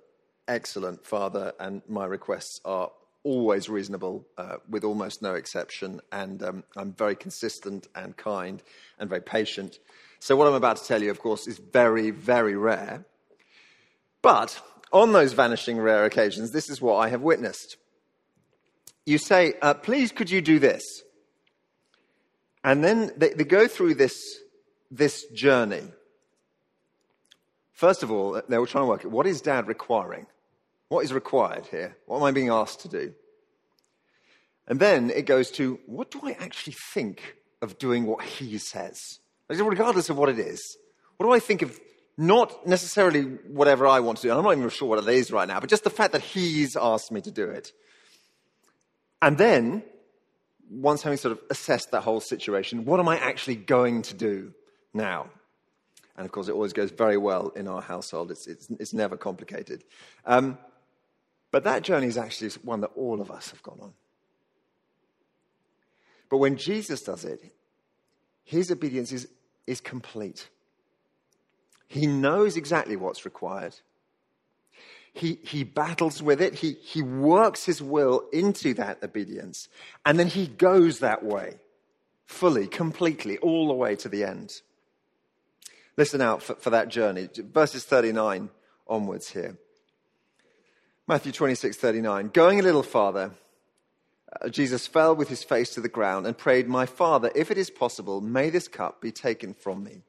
excellent 0.47 1.05
father, 1.05 1.53
and 1.61 1.83
my 1.89 2.07
requests 2.07 2.61
are 2.65 2.91
always 3.29 3.69
reasonable, 3.69 4.27
uh, 4.39 4.57
with 4.71 4.85
almost 4.85 5.21
no 5.21 5.35
exception, 5.35 6.01
and 6.11 6.43
um, 6.43 6.65
I'm 6.77 6.95
very 6.95 7.15
consistent 7.15 7.87
and 7.95 8.17
kind 8.17 8.63
and 8.99 9.11
very 9.11 9.21
patient. 9.21 9.79
So, 10.19 10.35
what 10.35 10.49
I'm 10.49 10.55
about 10.55 10.79
to 10.79 10.85
tell 10.85 11.03
you, 11.03 11.11
of 11.11 11.21
course, 11.21 11.47
is 11.47 11.59
very, 11.59 12.11
very 12.11 12.57
rare. 12.57 13.05
But 14.23 14.61
on 14.93 15.13
those 15.13 15.35
vanishing 15.35 15.79
rare 15.79 16.07
occasions, 16.07 16.53
this 16.53 16.71
is 16.71 16.81
what 16.81 16.97
I 16.97 17.11
have 17.11 17.21
witnessed. 17.21 17.77
You 19.05 19.19
say, 19.19 19.55
uh, 19.61 19.75
Please, 19.75 20.11
could 20.11 20.31
you 20.31 20.41
do 20.41 20.59
this? 20.59 21.03
And 22.65 22.83
then 22.83 23.13
they, 23.15 23.35
they 23.35 23.45
go 23.45 23.69
through 23.69 23.95
this, 23.97 24.39
this 24.91 25.27
journey. 25.27 25.85
First 27.75 28.03
of 28.03 28.11
all, 28.11 28.41
they 28.49 28.59
were 28.59 28.67
trying 28.67 28.85
to 28.85 28.89
work 28.89 29.05
out 29.05 29.13
what 29.13 29.27
is 29.27 29.43
dad 29.43 29.69
requiring? 29.69 30.27
What 30.89 31.05
is 31.05 31.13
required 31.13 31.67
here? 31.67 31.97
What 32.07 32.19
am 32.19 32.23
I 32.23 32.31
being 32.31 32.49
asked 32.49 32.81
to 32.81 32.89
do? 32.89 33.15
And 34.67 34.79
then 34.79 35.11
it 35.11 35.27
goes 35.27 35.51
to 35.53 35.79
what 35.87 36.11
do 36.11 36.21
I 36.23 36.33
actually 36.33 36.77
think 36.93 37.37
of 37.63 37.79
doing 37.79 38.07
what 38.07 38.25
he 38.25 38.59
says? 38.59 39.21
Regardless 39.49 40.11
of 40.11 40.19
what 40.19 40.29
it 40.29 40.39
is. 40.39 40.77
What 41.17 41.27
do 41.27 41.33
I 41.33 41.41
think 41.41 41.63
of 41.63 41.79
not 42.17 42.67
necessarily 42.67 43.23
whatever 43.23 43.87
I 43.87 44.01
want 44.01 44.19
to 44.19 44.29
do? 44.29 44.33
I'm 44.33 44.45
not 44.45 44.57
even 44.57 44.69
sure 44.69 44.89
what 44.89 45.03
it 45.03 45.09
is 45.09 45.31
right 45.31 45.49
now, 45.49 45.61
but 45.61 45.71
just 45.71 45.85
the 45.85 45.91
fact 45.91 46.13
that 46.13 46.23
he's 46.23 46.77
asked 46.77 47.11
me 47.11 47.21
to 47.23 47.31
do 47.31 47.45
it. 47.45 47.73
And 49.21 49.37
then 49.39 49.83
once 50.71 51.03
having 51.03 51.19
sort 51.19 51.33
of 51.33 51.41
assessed 51.51 51.91
that 51.93 52.03
whole 52.03 52.21
situation, 52.21 52.85
what 52.85 53.01
am 53.01 53.09
I 53.09 53.19
actually 53.19 53.57
going 53.57 54.03
to 54.03 54.15
do 54.15 54.53
now? 54.93 55.31
And 56.17 56.27
of 56.27 56.33
course, 56.33 56.49
it 56.49 56.53
always 56.53 56.73
goes 56.73 56.91
very 56.91 57.17
well 57.17 57.51
in 57.51 57.69
our 57.69 57.81
household. 57.81 58.31
It's, 58.31 58.47
it's, 58.47 58.69
it's 58.79 58.93
never 58.93 59.17
complicated. 59.17 59.85
Um, 60.27 60.59
but 61.51 61.65
that 61.65 61.83
journey 61.83 62.07
is 62.07 62.19
actually 62.19 62.51
one 62.63 62.81
that 62.83 62.91
all 62.95 63.21
of 63.21 63.31
us 63.31 63.51
have 63.51 63.63
gone 63.63 63.79
on. 63.81 63.93
But 66.29 66.39
when 66.39 66.57
Jesus 66.57 67.03
does 67.03 67.25
it, 67.25 67.43
his 68.45 68.71
obedience 68.71 69.13
is, 69.13 69.29
is 69.67 69.81
complete. 69.81 70.49
He 71.87 72.07
knows 72.07 72.57
exactly 72.57 72.97
what's 72.97 73.25
required 73.25 73.75
he, 75.19 75.39
he 75.43 75.65
battles 75.65 76.23
with 76.23 76.41
it, 76.41 76.55
he, 76.55 76.75
he 76.75 77.03
works 77.03 77.65
his 77.65 77.83
will 77.83 78.29
into 78.33 78.73
that 78.75 79.03
obedience, 79.03 79.69
and 80.07 80.19
then 80.19 80.29
he 80.29 80.47
goes 80.47 81.01
that 81.01 81.25
way, 81.25 81.57
fully, 82.25 82.69
completely, 82.69 83.39
all 83.39 83.69
the 83.69 83.75
way 83.75 83.97
to 83.97 84.09
the 84.09 84.25
end. 84.25 84.61
Listen 85.97 86.21
out 86.21 86.43
for, 86.43 86.55
for 86.55 86.71
that 86.71 86.89
journey. 86.89 87.29
Verses 87.37 87.85
39 87.85 88.51
onwards 88.87 89.31
here. 89.31 89.59
Matthew 91.09 91.33
26, 91.33 91.75
39. 91.79 92.29
Going 92.35 92.61
a 92.61 92.63
little 92.63 92.83
farther, 92.83 93.31
uh, 94.43 94.51
Jesus 94.51 94.87
fell 94.87 95.17
with 95.17 95.31
his 95.31 95.43
face 95.43 95.71
to 95.71 95.81
the 95.81 95.89
ground 95.89 96.27
and 96.27 96.37
prayed, 96.37 96.69
My 96.69 96.85
Father, 96.85 97.31
if 97.35 97.51
it 97.51 97.57
is 97.57 97.71
possible, 97.71 98.21
may 98.21 98.51
this 98.51 98.69
cup 98.69 99.01
be 99.01 99.11
taken 99.11 99.55
from 99.55 99.83
me. 99.83 100.03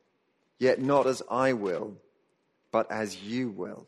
Yet 0.57 0.81
not 0.81 1.07
as 1.07 1.23
I 1.31 1.53
will, 1.53 1.95
but 2.69 2.91
as 2.91 3.23
you 3.23 3.49
will. 3.49 3.88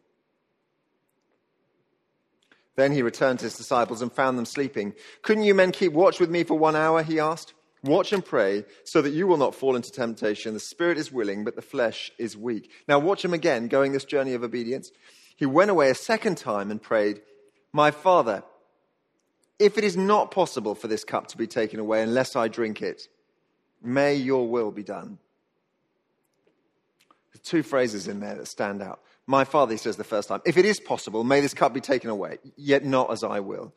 Then 2.78 2.93
he 2.93 3.02
returned 3.02 3.39
to 3.39 3.45
his 3.45 3.58
disciples 3.58 4.02
and 4.02 4.10
found 4.10 4.38
them 4.38 4.45
sleeping. 4.45 4.93
Couldn't 5.21 5.43
you 5.43 5.54
men 5.54 5.74
keep 5.74 5.91
watch 5.91 6.21
with 6.21 6.30
me 6.30 6.45
for 6.45 6.58
one 6.58 6.78
hour? 6.78 7.04
He 7.04 7.19
asked. 7.19 7.54
Watch 7.84 8.13
and 8.13 8.24
pray 8.24 8.63
so 8.86 9.02
that 9.02 9.10
you 9.10 9.28
will 9.28 9.38
not 9.38 9.54
fall 9.54 9.76
into 9.76 9.91
temptation. 9.91 10.54
The 10.54 10.62
spirit 10.62 10.97
is 10.97 11.12
willing, 11.12 11.43
but 11.43 11.58
the 11.58 11.62
flesh 11.62 12.10
is 12.17 12.38
weak. 12.38 12.71
Now 12.88 13.00
watch 13.00 13.26
him 13.26 13.34
again, 13.34 13.67
going 13.67 13.91
this 13.91 14.06
journey 14.06 14.34
of 14.34 14.43
obedience. 14.43 14.91
He 15.41 15.47
went 15.47 15.71
away 15.71 15.89
a 15.89 15.95
second 15.95 16.38
time 16.38 16.69
and 16.69 16.80
prayed, 16.80 17.19
My 17.73 17.89
father, 17.89 18.43
if 19.58 19.75
it 19.75 19.84
is 19.84 19.97
not 19.97 20.30
possible 20.30 20.75
for 20.75 20.88
this 20.88 21.04
cup 21.04 21.25
to 21.30 21.38
be 21.38 21.47
taken 21.47 21.80
away 21.80 22.04
unless 22.04 22.36
I 22.36 22.47
drink 22.47 22.84
it, 22.84 23.08
may 23.82 24.13
your 24.13 24.47
will 24.47 24.69
be 24.69 24.84
done. 24.84 25.17
There's 27.34 27.41
two 27.41 27.63
phrases 27.63 28.08
in 28.08 28.19
there 28.19 28.36
that 28.36 28.49
stand 28.49 28.84
out. 28.84 29.01
My 29.25 29.43
Father, 29.43 29.71
he 29.71 29.80
says 29.80 29.97
the 29.97 30.04
first 30.04 30.30
time, 30.30 30.41
if 30.45 30.58
it 30.58 30.65
is 30.65 30.80
possible, 30.80 31.23
may 31.23 31.41
this 31.41 31.56
cup 31.56 31.73
be 31.73 31.82
taken 31.82 32.12
away, 32.12 32.38
yet 32.56 32.86
not 32.86 33.12
as 33.12 33.23
I 33.23 33.39
will, 33.39 33.73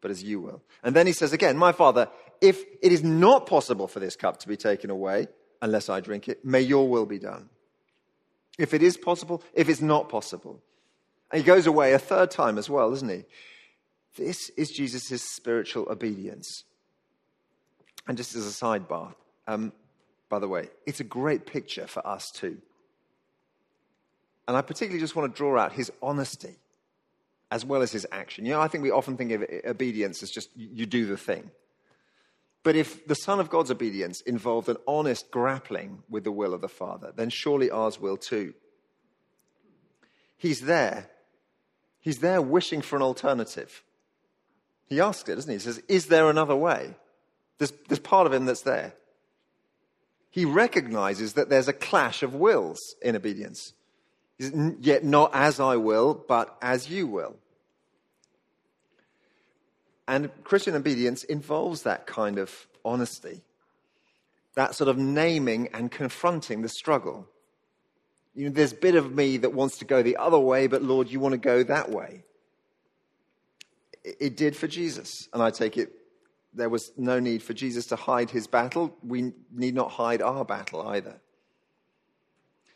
but 0.00 0.12
as 0.12 0.22
you 0.22 0.40
will. 0.40 0.62
And 0.84 0.94
then 0.94 1.08
he 1.08 1.12
says 1.12 1.32
again, 1.32 1.56
My 1.56 1.72
Father, 1.72 2.06
if 2.40 2.62
it 2.80 2.92
is 2.92 3.02
not 3.02 3.48
possible 3.48 3.88
for 3.88 3.98
this 3.98 4.14
cup 4.14 4.38
to 4.38 4.46
be 4.46 4.56
taken 4.56 4.88
away 4.88 5.26
unless 5.60 5.88
I 5.88 5.98
drink 5.98 6.28
it, 6.28 6.44
may 6.44 6.60
your 6.60 6.88
will 6.88 7.06
be 7.06 7.18
done. 7.18 7.48
If 8.56 8.72
it 8.72 8.84
is 8.84 8.96
possible, 8.96 9.42
if 9.52 9.68
it's 9.68 9.80
not 9.80 10.08
possible. 10.08 10.62
And 11.30 11.42
he 11.42 11.46
goes 11.46 11.66
away 11.66 11.92
a 11.92 11.98
third 11.98 12.30
time 12.30 12.58
as 12.58 12.70
well, 12.70 12.90
doesn't 12.90 13.08
he? 13.08 13.24
This 14.16 14.50
is 14.50 14.70
Jesus' 14.70 15.22
spiritual 15.22 15.86
obedience. 15.90 16.64
And 18.06 18.16
just 18.16 18.34
as 18.34 18.46
a 18.46 18.50
sidebar, 18.50 19.14
um, 19.46 19.72
by 20.28 20.38
the 20.38 20.48
way, 20.48 20.68
it's 20.86 21.00
a 21.00 21.04
great 21.04 21.46
picture 21.46 21.86
for 21.86 22.06
us 22.06 22.30
too. 22.30 22.58
And 24.46 24.56
I 24.56 24.62
particularly 24.62 25.00
just 25.00 25.14
want 25.14 25.32
to 25.32 25.36
draw 25.36 25.58
out 25.58 25.72
his 25.72 25.92
honesty 26.02 26.56
as 27.50 27.64
well 27.64 27.82
as 27.82 27.92
his 27.92 28.06
action. 28.10 28.44
You 28.44 28.52
know, 28.52 28.60
I 28.60 28.68
think 28.68 28.82
we 28.82 28.90
often 28.90 29.16
think 29.16 29.32
of 29.32 29.44
obedience 29.66 30.22
as 30.22 30.30
just 30.30 30.50
you 30.56 30.86
do 30.86 31.06
the 31.06 31.16
thing. 31.16 31.50
But 32.62 32.76
if 32.76 33.06
the 33.06 33.14
Son 33.14 33.40
of 33.40 33.50
God's 33.50 33.70
obedience 33.70 34.20
involved 34.22 34.68
an 34.68 34.76
honest 34.86 35.30
grappling 35.30 36.02
with 36.08 36.24
the 36.24 36.32
will 36.32 36.52
of 36.52 36.60
the 36.60 36.68
Father, 36.68 37.12
then 37.14 37.30
surely 37.30 37.70
ours 37.70 38.00
will 38.00 38.16
too. 38.16 38.54
He's 40.36 40.60
there. 40.62 41.08
He's 42.08 42.20
there 42.20 42.40
wishing 42.40 42.80
for 42.80 42.96
an 42.96 43.02
alternative. 43.02 43.82
He 44.86 44.98
asks 44.98 45.28
it, 45.28 45.34
doesn't 45.34 45.50
he? 45.50 45.56
He 45.56 45.60
says, 45.60 45.82
Is 45.88 46.06
there 46.06 46.30
another 46.30 46.56
way? 46.56 46.94
There's, 47.58 47.70
there's 47.86 47.98
part 47.98 48.26
of 48.26 48.32
him 48.32 48.46
that's 48.46 48.62
there. 48.62 48.94
He 50.30 50.46
recognizes 50.46 51.34
that 51.34 51.50
there's 51.50 51.68
a 51.68 51.74
clash 51.74 52.22
of 52.22 52.34
wills 52.34 52.94
in 53.02 53.14
obedience. 53.14 53.74
Yet 54.38 55.04
not 55.04 55.32
as 55.34 55.60
I 55.60 55.76
will, 55.76 56.24
but 56.26 56.56
as 56.62 56.88
you 56.88 57.06
will. 57.06 57.36
And 60.06 60.30
Christian 60.44 60.74
obedience 60.74 61.24
involves 61.24 61.82
that 61.82 62.06
kind 62.06 62.38
of 62.38 62.68
honesty, 62.86 63.42
that 64.54 64.74
sort 64.74 64.88
of 64.88 64.96
naming 64.96 65.68
and 65.74 65.90
confronting 65.90 66.62
the 66.62 66.70
struggle. 66.70 67.28
You 68.38 68.44
know, 68.44 68.50
there's 68.50 68.70
a 68.70 68.76
bit 68.76 68.94
of 68.94 69.12
me 69.12 69.38
that 69.38 69.52
wants 69.52 69.78
to 69.78 69.84
go 69.84 70.00
the 70.00 70.16
other 70.16 70.38
way, 70.38 70.68
but 70.68 70.80
Lord, 70.80 71.10
you 71.10 71.18
want 71.18 71.32
to 71.32 71.38
go 71.38 71.64
that 71.64 71.90
way. 71.90 72.22
It 74.04 74.36
did 74.36 74.54
for 74.54 74.68
Jesus, 74.68 75.28
and 75.32 75.42
I 75.42 75.50
take 75.50 75.76
it 75.76 75.90
there 76.54 76.68
was 76.68 76.92
no 76.96 77.18
need 77.18 77.42
for 77.42 77.52
Jesus 77.52 77.86
to 77.86 77.96
hide 77.96 78.30
his 78.30 78.46
battle. 78.46 78.96
We 79.02 79.32
need 79.52 79.74
not 79.74 79.90
hide 79.90 80.22
our 80.22 80.44
battle 80.44 80.86
either. 80.86 81.20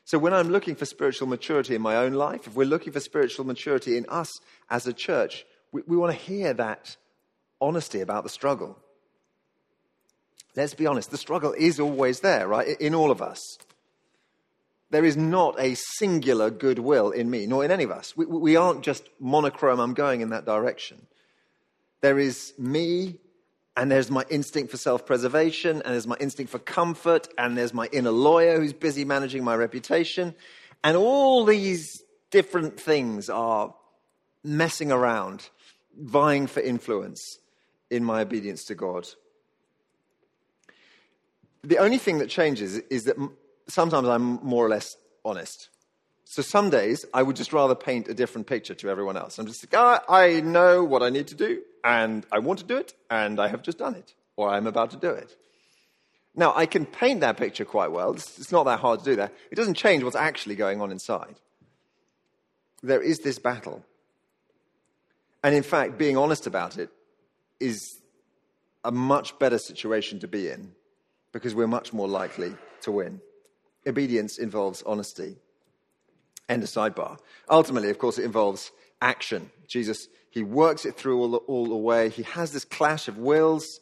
So, 0.05 0.19
when 0.19 0.35
I'm 0.35 0.51
looking 0.51 0.75
for 0.75 0.85
spiritual 0.85 1.29
maturity 1.29 1.77
in 1.77 1.81
my 1.81 1.95
own 1.95 2.15
life, 2.15 2.49
if 2.49 2.57
we're 2.57 2.67
looking 2.67 2.93
for 2.93 2.99
spiritual 2.99 3.47
maturity 3.47 3.97
in 3.97 4.05
us 4.09 4.41
as 4.69 4.89
a 4.89 4.93
church, 4.93 5.47
we, 5.71 5.83
we 5.87 5.97
want 5.97 6.11
to 6.11 6.19
hear 6.19 6.55
that 6.55 6.97
honesty 7.61 8.01
about 8.01 8.25
the 8.25 8.31
struggle. 8.31 8.81
Let's 10.57 10.75
be 10.75 10.89
honest, 10.89 11.13
the 11.13 11.19
struggle 11.19 11.55
is 11.57 11.79
always 11.79 12.19
there, 12.19 12.49
right? 12.49 12.81
In 12.81 12.97
all 12.97 13.13
of 13.13 13.23
us. 13.23 13.59
There 14.93 15.07
is 15.07 15.17
not 15.17 15.59
a 15.59 15.75
singular 15.75 16.51
goodwill 16.51 17.13
in 17.13 17.31
me, 17.31 17.47
nor 17.47 17.65
in 17.65 17.71
any 17.71 17.85
of 17.85 17.91
us. 17.91 18.15
We, 18.15 18.27
we 18.27 18.57
aren't 18.57 18.83
just 18.83 19.09
monochrome, 19.19 19.81
I'm 19.81 19.95
going 19.95 20.21
in 20.21 20.29
that 20.29 20.45
direction. 20.45 21.07
There 22.03 22.19
is 22.19 22.53
me, 22.59 23.17
and 23.75 23.91
there's 23.91 24.11
my 24.11 24.23
instinct 24.29 24.71
for 24.71 24.77
self 24.77 25.07
preservation, 25.07 25.77
and 25.77 25.95
there's 25.95 26.07
my 26.07 26.19
instinct 26.21 26.53
for 26.53 26.59
comfort, 26.59 27.27
and 27.39 27.57
there's 27.57 27.73
my 27.73 27.89
inner 27.91 28.11
lawyer 28.11 28.61
who's 28.61 28.75
busy 28.75 29.07
managing 29.07 29.43
my 29.43 29.57
reputation. 29.57 30.35
And 30.85 30.95
all 30.95 31.47
these 31.47 32.03
different 32.31 32.79
things 32.79 33.31
are 33.31 33.75
messing 34.45 34.93
around, 34.93 35.49
vying 35.99 36.47
for 36.47 36.61
influence 36.61 37.39
in 37.91 38.05
my 38.05 38.21
obedience 38.21 38.65
to 38.65 38.75
God. 38.75 39.09
The 41.65 41.79
only 41.79 41.97
thing 41.97 42.19
that 42.19 42.29
changes 42.29 42.77
is 42.77 43.05
that 43.05 43.17
sometimes 43.69 44.09
I'm 44.09 44.35
more 44.43 44.65
or 44.65 44.69
less 44.69 44.97
honest. 45.25 45.69
So 46.25 46.41
some 46.43 46.71
days 46.71 47.05
I 47.13 47.23
would 47.23 47.37
just 47.37 47.53
rather 47.53 47.75
paint 47.75 48.09
a 48.09 48.15
different 48.15 48.47
picture 48.47 48.75
to 48.75 48.89
everyone 48.89 49.17
else. 49.17 49.39
I'm 49.39 49.47
just 49.47 49.65
like, 49.65 49.79
ah, 49.79 50.03
I 50.09 50.41
know 50.41 50.83
what 50.83 51.03
I 51.03 51.11
need 51.11 51.27
to 51.29 51.35
do, 51.35 51.63
and 51.85 52.25
I 52.33 52.39
want 52.39 52.59
to 52.61 52.65
do 52.65 52.77
it, 52.77 52.95
and 53.11 53.39
I 53.39 53.49
have 53.49 53.63
just 53.63 53.79
done 53.79 53.95
it, 53.95 54.15
or 54.37 54.49
I'm 54.49 54.67
about 54.67 54.91
to 54.93 54.97
do 54.97 55.11
it. 55.11 55.37
Now, 56.35 56.55
I 56.57 56.65
can 56.65 56.87
paint 56.87 57.21
that 57.21 57.37
picture 57.37 57.67
quite 57.67 57.93
well. 57.93 58.15
It's 58.15 58.51
not 58.51 58.65
that 58.65 58.81
hard 58.81 59.01
to 59.01 59.05
do 59.05 59.17
that. 59.17 59.35
It 59.51 59.57
doesn't 59.57 59.75
change 59.75 60.03
what's 60.03 60.17
actually 60.17 60.55
going 60.55 60.81
on 60.81 60.91
inside. 60.91 61.35
There 62.83 63.03
is 63.03 63.21
this 63.21 63.39
battle. 63.39 63.85
And 65.45 65.55
in 65.55 65.63
fact, 65.63 65.99
being 65.99 66.17
honest 66.17 66.47
about 66.47 66.79
it 66.79 66.89
is 67.61 67.99
a 68.85 68.91
much 68.91 69.39
better 69.39 69.59
situation 69.59 70.19
to 70.21 70.29
be 70.29 70.49
in 70.49 70.73
because 71.33 71.55
we're 71.55 71.67
much 71.67 71.93
more 71.93 72.09
likely 72.09 72.55
to 72.83 72.93
win. 72.93 73.21
Obedience 73.87 74.39
involves 74.39 74.83
honesty. 74.83 75.37
End 76.49 76.63
of 76.63 76.69
sidebar. 76.69 77.19
Ultimately, 77.49 77.91
of 77.91 77.99
course, 77.99 78.19
it 78.19 78.25
involves 78.25 78.73
action. 79.01 79.51
Jesus, 79.67 80.09
he 80.31 80.43
works 80.43 80.85
it 80.85 80.97
through 80.97 81.19
all 81.19 81.31
the, 81.31 81.37
all 81.39 81.67
the 81.67 81.77
way. 81.77 82.09
He 82.09 82.23
has 82.23 82.53
this 82.53 82.65
clash 82.65 83.09
of 83.09 83.19
wills, 83.19 83.81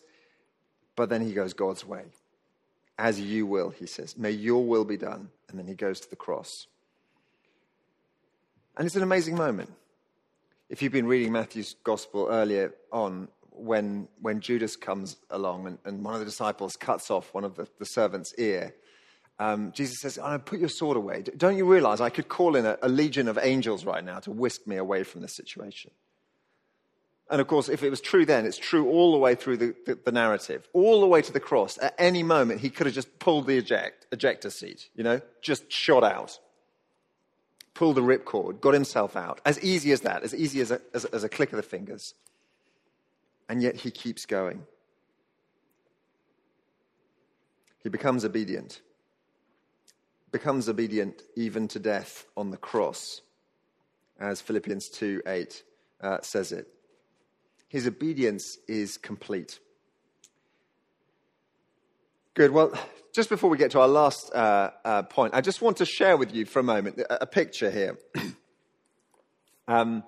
but 0.96 1.08
then 1.08 1.20
he 1.20 1.32
goes 1.32 1.52
God's 1.52 1.84
way. 1.84 2.04
As 2.98 3.20
you 3.20 3.46
will, 3.46 3.70
he 3.70 3.86
says. 3.86 4.16
May 4.16 4.30
your 4.30 4.64
will 4.64 4.84
be 4.84 4.96
done. 4.96 5.30
And 5.48 5.58
then 5.58 5.66
he 5.66 5.74
goes 5.74 6.00
to 6.00 6.10
the 6.10 6.16
cross. 6.16 6.66
And 8.76 8.86
it's 8.86 8.96
an 8.96 9.02
amazing 9.02 9.36
moment. 9.36 9.70
If 10.68 10.82
you've 10.82 10.92
been 10.92 11.06
reading 11.06 11.32
Matthew's 11.32 11.74
gospel 11.82 12.28
earlier 12.30 12.72
on, 12.92 13.28
when, 13.50 14.06
when 14.20 14.40
Judas 14.40 14.76
comes 14.76 15.16
along 15.30 15.66
and, 15.66 15.78
and 15.84 16.04
one 16.04 16.14
of 16.14 16.20
the 16.20 16.26
disciples 16.26 16.76
cuts 16.76 17.10
off 17.10 17.34
one 17.34 17.44
of 17.44 17.56
the, 17.56 17.66
the 17.78 17.84
servants' 17.84 18.34
ear, 18.38 18.74
um, 19.40 19.72
Jesus 19.72 20.00
says, 20.00 20.18
oh, 20.22 20.38
Put 20.38 20.60
your 20.60 20.68
sword 20.68 20.98
away. 20.98 21.22
Don't 21.36 21.56
you 21.56 21.64
realize 21.64 22.00
I 22.00 22.10
could 22.10 22.28
call 22.28 22.56
in 22.56 22.66
a, 22.66 22.76
a 22.82 22.88
legion 22.88 23.26
of 23.26 23.38
angels 23.40 23.86
right 23.86 24.04
now 24.04 24.18
to 24.20 24.30
whisk 24.30 24.66
me 24.66 24.76
away 24.76 25.02
from 25.02 25.22
this 25.22 25.34
situation? 25.34 25.90
And 27.30 27.40
of 27.40 27.46
course, 27.46 27.68
if 27.70 27.82
it 27.82 27.90
was 27.90 28.02
true 28.02 28.26
then, 28.26 28.44
it's 28.44 28.58
true 28.58 28.90
all 28.90 29.12
the 29.12 29.18
way 29.18 29.34
through 29.34 29.56
the, 29.56 29.74
the, 29.86 29.98
the, 30.04 30.12
narrative, 30.12 30.68
all 30.74 31.00
the 31.00 31.06
way 31.06 31.22
to 31.22 31.32
the 31.32 31.40
cross. 31.40 31.78
At 31.78 31.94
any 31.96 32.22
moment, 32.22 32.60
he 32.60 32.68
could 32.68 32.86
have 32.86 32.94
just 32.94 33.18
pulled 33.18 33.46
the 33.46 33.56
eject, 33.56 34.06
ejector 34.12 34.50
seat, 34.50 34.90
you 34.94 35.04
know, 35.04 35.20
just 35.40 35.72
shot 35.72 36.04
out, 36.04 36.38
pulled 37.72 37.96
the 37.96 38.02
ripcord, 38.02 38.60
got 38.60 38.74
himself 38.74 39.16
out. 39.16 39.40
As 39.46 39.62
easy 39.64 39.92
as 39.92 40.02
that, 40.02 40.22
as 40.22 40.34
easy 40.34 40.60
as 40.60 40.70
a, 40.70 40.80
as, 40.92 41.06
as 41.06 41.24
a 41.24 41.28
click 41.30 41.52
of 41.52 41.56
the 41.56 41.62
fingers. 41.62 42.14
And 43.48 43.62
yet 43.62 43.76
he 43.76 43.90
keeps 43.90 44.26
going. 44.26 44.66
He 47.82 47.88
becomes 47.88 48.24
obedient, 48.24 48.82
becomes 50.32 50.68
obedient 50.68 51.22
even 51.36 51.68
to 51.68 51.78
death 51.78 52.26
on 52.36 52.50
the 52.50 52.56
cross, 52.56 53.20
as 54.18 54.40
Philippians 54.40 54.88
2 54.88 55.22
8 55.26 55.62
uh, 56.02 56.20
says 56.22 56.52
it 56.52 56.68
his 57.70 57.86
obedience 57.86 58.58
is 58.66 58.98
complete. 58.98 59.60
Good. 62.34 62.50
Well, 62.50 62.72
just 63.14 63.28
before 63.28 63.48
we 63.48 63.56
get 63.58 63.70
to 63.70 63.80
our 63.80 63.86
last 63.86 64.34
uh, 64.34 64.70
uh, 64.84 65.02
point, 65.04 65.34
I 65.34 65.40
just 65.40 65.62
want 65.62 65.76
to 65.76 65.86
share 65.86 66.16
with 66.16 66.34
you 66.34 66.46
for 66.46 66.58
a 66.58 66.64
moment 66.64 66.98
a, 66.98 67.22
a 67.22 67.26
picture 67.26 67.70
here. 67.70 67.96
um, 69.68 70.02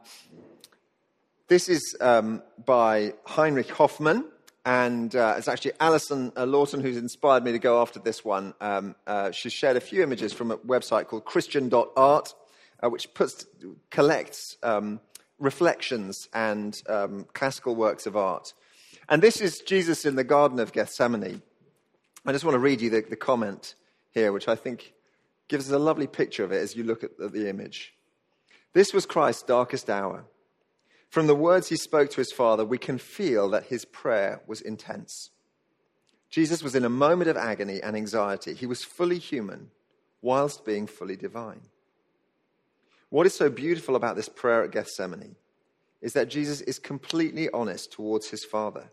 this 1.47 1.69
is 1.69 1.97
um, 2.01 2.43
by 2.67 3.15
Heinrich 3.27 3.71
Hofmann, 3.71 4.25
and 4.65 5.15
uh, 5.17 5.35
it's 5.37 5.49
actually 5.49 5.73
Alison 5.81 6.33
uh, 6.37 6.47
Lawton 6.47 6.81
who's 6.81 6.97
inspired 6.97 7.45
me 7.45 7.53
to 7.53 7.59
go 7.59 7.83
after 7.83 7.99
this 7.99 8.25
one. 8.25 8.55
Um, 8.61 8.95
uh, 9.07 9.31
she's 9.33 9.53
shared 9.53 9.77
a 9.77 9.81
few 9.81 10.03
images 10.03 10.33
from 10.33 10.51
a 10.53 10.59
website 10.59 11.09
called 11.09 11.25
Christian.art, 11.25 12.35
uh, 12.83 12.89
which 12.89 13.13
puts, 13.15 13.47
collects 13.91 14.57
um, 14.63 15.01
reflections 15.39 16.29
and 16.33 16.81
um, 16.89 17.27
classical 17.33 17.75
works 17.75 18.07
of 18.07 18.17
art. 18.17 18.55
And 19.09 19.21
this 19.21 19.41
is 19.41 19.61
Jesus 19.61 20.05
in 20.05 20.15
the 20.15 20.25
Garden 20.25 20.61
of 20.61 20.73
Gethsemane. 20.73 21.43
I 22.25 22.33
just 22.33 22.45
want 22.45 22.55
to 22.55 22.61
read 22.61 22.81
you 22.81 22.91
the, 22.91 23.01
the 23.01 23.17
comment 23.17 23.75
here, 24.13 24.33
which 24.33 24.47
I 24.47 24.55
think 24.55 24.93
gives 25.49 25.69
us 25.69 25.75
a 25.75 25.79
lovely 25.79 26.07
picture 26.07 26.45
of 26.45 26.53
it 26.53 26.63
as 26.63 26.77
you 26.77 26.85
look 26.85 27.03
at 27.03 27.19
the 27.19 27.49
image. 27.49 27.95
This 28.75 28.95
was 28.95 29.07
Christ's 29.07 29.43
darkest 29.43 29.91
hour. 29.91 30.25
From 31.13 31.27
the 31.27 31.35
words 31.35 31.69
he 31.69 31.77
spoke 31.77 32.09
to 32.09 32.23
his 32.23 32.33
Father, 32.33 32.65
we 32.65 32.79
can 32.79 32.97
feel 32.97 33.51
that 33.51 33.67
his 33.67 33.85
prayer 33.85 34.41
was 34.47 34.63
intense. 34.63 35.29
Jesus 36.31 36.63
was 36.63 36.75
in 36.75 36.87
a 36.87 36.89
moment 36.89 37.29
of 37.29 37.37
agony 37.37 37.83
and 37.83 37.95
anxiety. 37.95 38.55
He 38.55 38.65
was 38.65 38.83
fully 38.83 39.19
human 39.19 39.71
whilst 40.23 40.65
being 40.65 40.87
fully 40.87 41.17
divine. 41.17 41.61
What 43.11 43.27
is 43.27 43.35
so 43.35 43.51
beautiful 43.51 43.95
about 43.95 44.17
this 44.17 44.31
prayer 44.31 44.65
at 44.65 44.71
Gethsemane 44.71 45.37
is 46.01 46.15
that 46.15 46.31
Jesus 46.31 46.63
is 46.63 46.79
completely 46.79 47.51
honest 47.51 47.93
towards 47.93 48.31
his 48.31 48.47
Father. 48.47 48.91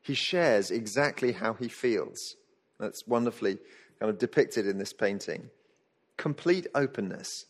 He 0.00 0.14
shares 0.14 0.70
exactly 0.70 1.32
how 1.32 1.54
he 1.54 1.66
feels. 1.66 2.36
That's 2.78 3.04
wonderfully 3.04 3.58
kind 3.98 4.10
of 4.10 4.18
depicted 4.18 4.68
in 4.68 4.78
this 4.78 4.92
painting. 4.92 5.50
Complete 6.16 6.68
openness. 6.72 7.46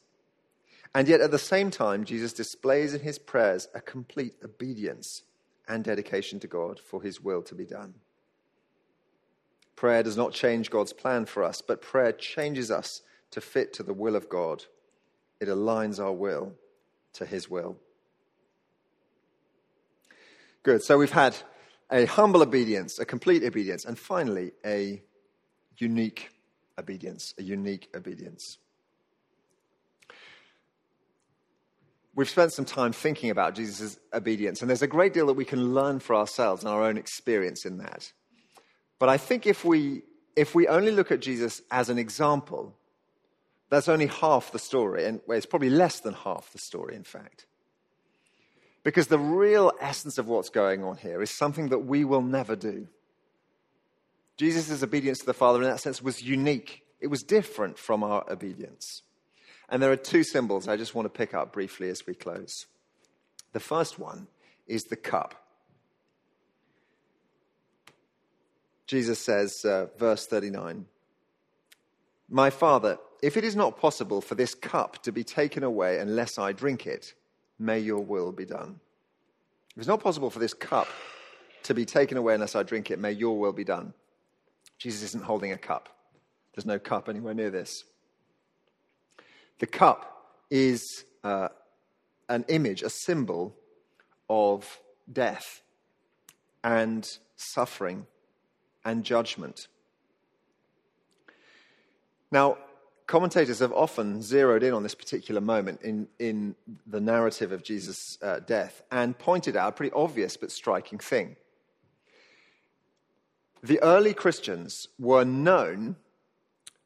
And 0.95 1.09
yet, 1.09 1.21
at 1.21 1.31
the 1.31 1.39
same 1.39 1.71
time, 1.71 2.05
Jesus 2.05 2.33
displays 2.33 2.95
in 2.95 3.01
his 3.01 3.19
prayers 3.19 3.69
a 3.75 3.81
complete 3.81 4.35
obedience 4.45 5.23
and 5.69 5.85
dedication 5.85 6.41
to 6.41 6.47
God 6.47 6.81
for 6.81 7.03
his 7.03 7.21
will 7.21 7.43
to 7.43 7.55
be 7.55 7.67
done. 7.67 7.95
Prayer 9.75 10.03
does 10.03 10.17
not 10.17 10.33
change 10.33 10.71
God's 10.71 10.93
plan 10.93 11.27
for 11.27 11.43
us, 11.43 11.61
but 11.61 11.83
prayer 11.83 12.13
changes 12.13 12.71
us 12.71 13.03
to 13.33 13.41
fit 13.41 13.73
to 13.75 13.83
the 13.83 13.93
will 13.93 14.17
of 14.17 14.29
God 14.29 14.65
it 15.41 15.49
aligns 15.49 16.03
our 16.03 16.13
will 16.13 16.55
to 17.15 17.27
his 17.27 17.51
will. 17.51 17.77
Good. 20.63 20.83
So 20.83 20.99
we've 20.99 21.11
had 21.11 21.37
a 21.91 22.07
humble 22.07 22.43
obedience, 22.43 22.99
a 22.99 23.05
complete 23.05 23.45
obedience, 23.45 23.85
and 23.85 23.99
finally 23.99 24.53
a 24.65 25.03
unique 25.79 26.31
obedience, 26.79 27.35
a 27.39 27.43
unique 27.43 27.89
obedience. 27.95 28.59
We've 32.17 32.29
spent 32.29 32.55
some 32.55 32.65
time 32.65 32.93
thinking 32.93 33.29
about 33.29 33.55
Jesus' 33.55 33.99
obedience, 34.11 34.63
and 34.63 34.71
there's 34.71 34.81
a 34.81 34.87
great 34.87 35.13
deal 35.13 35.27
that 35.27 35.35
we 35.35 35.45
can 35.45 35.75
learn 35.75 36.01
for 36.01 36.17
ourselves 36.17 36.65
and 36.65 36.73
our 36.73 36.83
own 36.83 36.97
experience 36.97 37.67
in 37.67 37.77
that. 37.77 38.11
But 38.99 39.11
I 39.11 39.19
think 39.19 39.47
if 39.47 39.67
we, 39.67 40.03
if 40.35 40.55
we 40.55 40.67
only 40.67 40.93
look 40.93 41.13
at 41.13 41.21
Jesus 41.21 41.61
as 41.71 41.91
an 41.91 41.99
example, 41.99 42.75
that's 43.69 43.87
only 43.87 44.07
half 44.07 44.51
the 44.51 44.59
story, 44.59 45.05
and 45.05 45.21
it's 45.29 45.45
probably 45.45 45.69
less 45.69 46.01
than 46.01 46.15
half 46.15 46.51
the 46.53 46.59
story, 46.59 46.97
in 46.97 47.05
fact. 47.05 47.45
Because 48.83 49.09
the 49.09 49.19
real 49.19 49.73
essence 49.79 50.17
of 50.17 50.27
what's 50.27 50.49
going 50.49 50.85
on 50.85 50.97
here 50.97 51.21
is 51.21 51.31
something 51.31 51.69
that 51.69 51.81
we 51.81 52.05
will 52.05 52.23
never 52.23 52.57
do. 52.57 52.89
Jesus' 54.39 54.83
obedience 54.83 55.19
to 55.19 55.27
the 55.27 55.35
Father, 55.35 55.63
in 55.63 55.69
that 55.69 55.81
sense, 55.81 56.01
was 56.01 56.23
unique. 56.23 56.83
It 56.99 57.09
was 57.09 57.23
different 57.23 57.77
from 57.79 58.03
our 58.03 58.25
obedience. 58.31 59.03
And 59.69 59.83
there 59.83 59.91
are 59.91 59.97
two 59.97 60.23
symbols 60.23 60.69
I 60.69 60.77
just 60.77 60.95
want 60.95 61.07
to 61.07 61.19
pick 61.19 61.35
up 61.35 61.53
briefly 61.53 61.89
as 61.89 62.07
we 62.07 62.15
close. 62.15 62.67
The 63.53 63.61
first 63.61 63.99
one 63.99 64.29
is 64.67 64.85
the 64.85 64.97
cup. 64.97 65.35
Jesus 68.87 69.19
says, 69.19 69.65
uh, 69.65 69.87
verse 69.99 70.27
39, 70.27 70.87
My 72.29 72.51
Father, 72.51 72.99
if 73.23 73.37
it 73.37 73.45
is 73.45 73.57
not 73.57 73.81
possible 73.81 74.21
for 74.21 74.37
this 74.37 74.55
cup 74.55 75.03
to 75.03 75.11
be 75.11 75.25
taken 75.25 75.65
away 75.65 75.99
unless 75.99 76.39
I 76.39 76.53
drink 76.53 76.87
it, 76.87 77.15
may 77.59 77.81
your 77.81 78.05
will 78.05 78.31
be 78.31 78.45
done. 78.45 78.79
If 79.71 79.79
it's 79.79 79.89
not 79.89 80.03
possible 80.03 80.31
for 80.31 80.39
this 80.39 80.55
cup 80.55 80.87
to 81.65 81.75
be 81.75 81.85
taken 81.85 82.17
away 82.17 82.35
unless 82.35 82.55
I 82.55 82.63
drink 82.63 82.91
it, 82.91 82.99
may 82.99 83.13
your 83.13 83.39
will 83.39 83.53
be 83.53 83.65
done. 83.65 83.93
Jesus 84.79 85.03
isn't 85.03 85.25
holding 85.25 85.53
a 85.53 85.59
cup. 85.59 85.89
There's 86.55 86.67
no 86.67 86.79
cup 86.79 87.09
anywhere 87.09 87.35
near 87.35 87.51
this. 87.51 87.85
The 89.59 89.67
cup 89.67 90.35
is 90.51 91.05
uh, 91.25 91.49
an 92.29 92.45
image, 92.49 92.83
a 92.83 92.91
symbol 92.91 93.55
of 94.29 94.81
death 95.11 95.63
and 96.63 97.09
suffering 97.37 98.07
and 98.85 99.05
judgment. 99.05 99.69
Now, 102.31 102.59
commentators 103.07 103.61
have 103.61 103.73
often 103.73 104.21
zeroed 104.21 104.63
in 104.63 104.75
on 104.75 104.83
this 104.83 104.95
particular 104.95 105.41
moment 105.41 105.83
in, 105.83 106.09
in 106.19 106.57
the 106.87 107.01
narrative 107.01 107.53
of 107.53 107.63
Jesus' 107.63 108.19
uh, 108.21 108.41
death 108.41 108.83
and 108.91 109.17
pointed 109.19 109.57
out 109.57 109.69
a 109.69 109.73
pretty 109.73 109.93
obvious 109.93 110.37
but 110.37 110.51
striking 110.51 110.99
thing. 110.99 111.37
The 113.63 113.81
early 113.83 114.13
Christians 114.13 114.89
were 114.99 115.25
known 115.25 115.97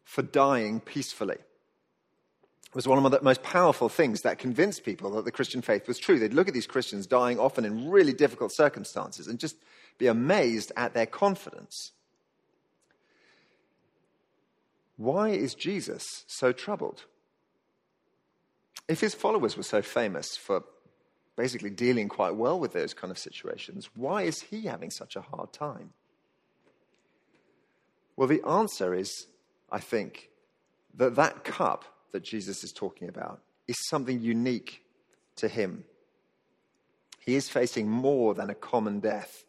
for 0.04 0.22
dying 0.22 0.80
peacefully. 0.80 1.38
Was 2.72 2.86
one 2.86 3.04
of 3.04 3.10
the 3.10 3.20
most 3.20 3.42
powerful 3.42 3.88
things 3.88 4.20
that 4.20 4.38
convinced 4.38 4.84
people 4.84 5.10
that 5.12 5.24
the 5.24 5.32
Christian 5.32 5.60
faith 5.60 5.88
was 5.88 5.98
true. 5.98 6.20
They'd 6.20 6.32
look 6.32 6.46
at 6.46 6.54
these 6.54 6.68
Christians 6.68 7.06
dying 7.06 7.38
often 7.38 7.64
in 7.64 7.90
really 7.90 8.12
difficult 8.12 8.52
circumstances 8.54 9.26
and 9.26 9.40
just 9.40 9.56
be 9.98 10.06
amazed 10.06 10.70
at 10.76 10.94
their 10.94 11.06
confidence. 11.06 11.90
Why 14.96 15.30
is 15.30 15.54
Jesus 15.54 16.24
so 16.28 16.52
troubled? 16.52 17.06
If 18.86 19.00
his 19.00 19.14
followers 19.14 19.56
were 19.56 19.62
so 19.64 19.82
famous 19.82 20.36
for 20.36 20.62
basically 21.36 21.70
dealing 21.70 22.08
quite 22.08 22.36
well 22.36 22.60
with 22.60 22.72
those 22.72 22.94
kind 22.94 23.10
of 23.10 23.18
situations, 23.18 23.88
why 23.96 24.22
is 24.22 24.42
he 24.42 24.62
having 24.62 24.90
such 24.90 25.16
a 25.16 25.22
hard 25.22 25.52
time? 25.52 25.90
Well, 28.14 28.28
the 28.28 28.46
answer 28.46 28.94
is, 28.94 29.26
I 29.72 29.80
think, 29.80 30.28
that 30.94 31.16
that 31.16 31.42
cup 31.42 31.84
that 32.12 32.22
Jesus 32.22 32.64
is 32.64 32.72
talking 32.72 33.08
about 33.08 33.40
is 33.68 33.76
something 33.88 34.20
unique 34.20 34.82
to 35.36 35.48
him. 35.48 35.84
He 37.20 37.36
is 37.36 37.48
facing 37.48 37.88
more 37.88 38.34
than 38.34 38.50
a 38.50 38.54
common 38.54 39.00
death. 39.00 39.44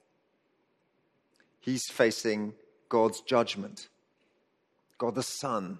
He's 1.60 1.84
facing 1.90 2.54
God's 2.90 3.22
judgment. 3.22 3.88
God 4.98 5.16
the 5.16 5.24
Son 5.24 5.80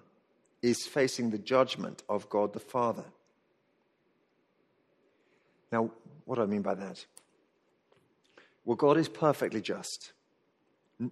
is 0.62 0.86
facing 0.86 1.30
the 1.30 1.38
judgment 1.38 2.02
of 2.08 2.28
God 2.28 2.52
the 2.52 2.60
Father. 2.60 3.04
Now, 5.70 5.90
what 6.24 6.36
do 6.36 6.42
I 6.42 6.46
mean 6.46 6.62
by 6.62 6.74
that? 6.74 7.04
Well, 8.64 8.76
God 8.76 8.96
is 8.96 9.08
perfectly 9.08 9.60
just. 9.60 10.12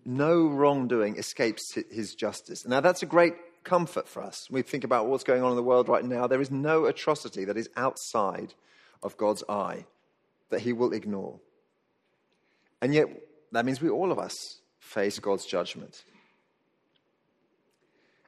No 0.05 0.47
wrongdoing 0.47 1.17
escapes 1.17 1.77
his 1.91 2.15
justice. 2.15 2.67
Now, 2.67 2.81
that's 2.81 3.03
a 3.03 3.07
great 3.07 3.35
comfort 3.65 4.09
for 4.09 4.23
us. 4.23 4.49
We 4.51 4.63
think 4.63 4.85
about 4.85 5.07
what's 5.07 5.25
going 5.25 5.43
on 5.43 5.51
in 5.51 5.57
the 5.57 5.63
world 5.63 5.89
right 5.89 6.05
now. 6.05 6.27
There 6.27 6.41
is 6.41 6.51
no 6.51 6.87
atrocity 6.87 7.45
that 7.45 7.57
is 7.57 7.69
outside 7.77 8.55
of 9.03 9.17
God's 9.17 9.45
eye 9.49 9.87
that 10.51 10.61
he 10.61 10.73
will 10.73 10.93
ignore. 10.93 11.41
And 12.83 12.95
yet, 12.95 13.07
that 13.53 13.65
means 13.65 13.81
we 13.81 13.89
all 13.89 14.13
of 14.13 14.19
us 14.19 14.61
face 14.79 15.19
God's 15.19 15.47
judgment. 15.47 16.05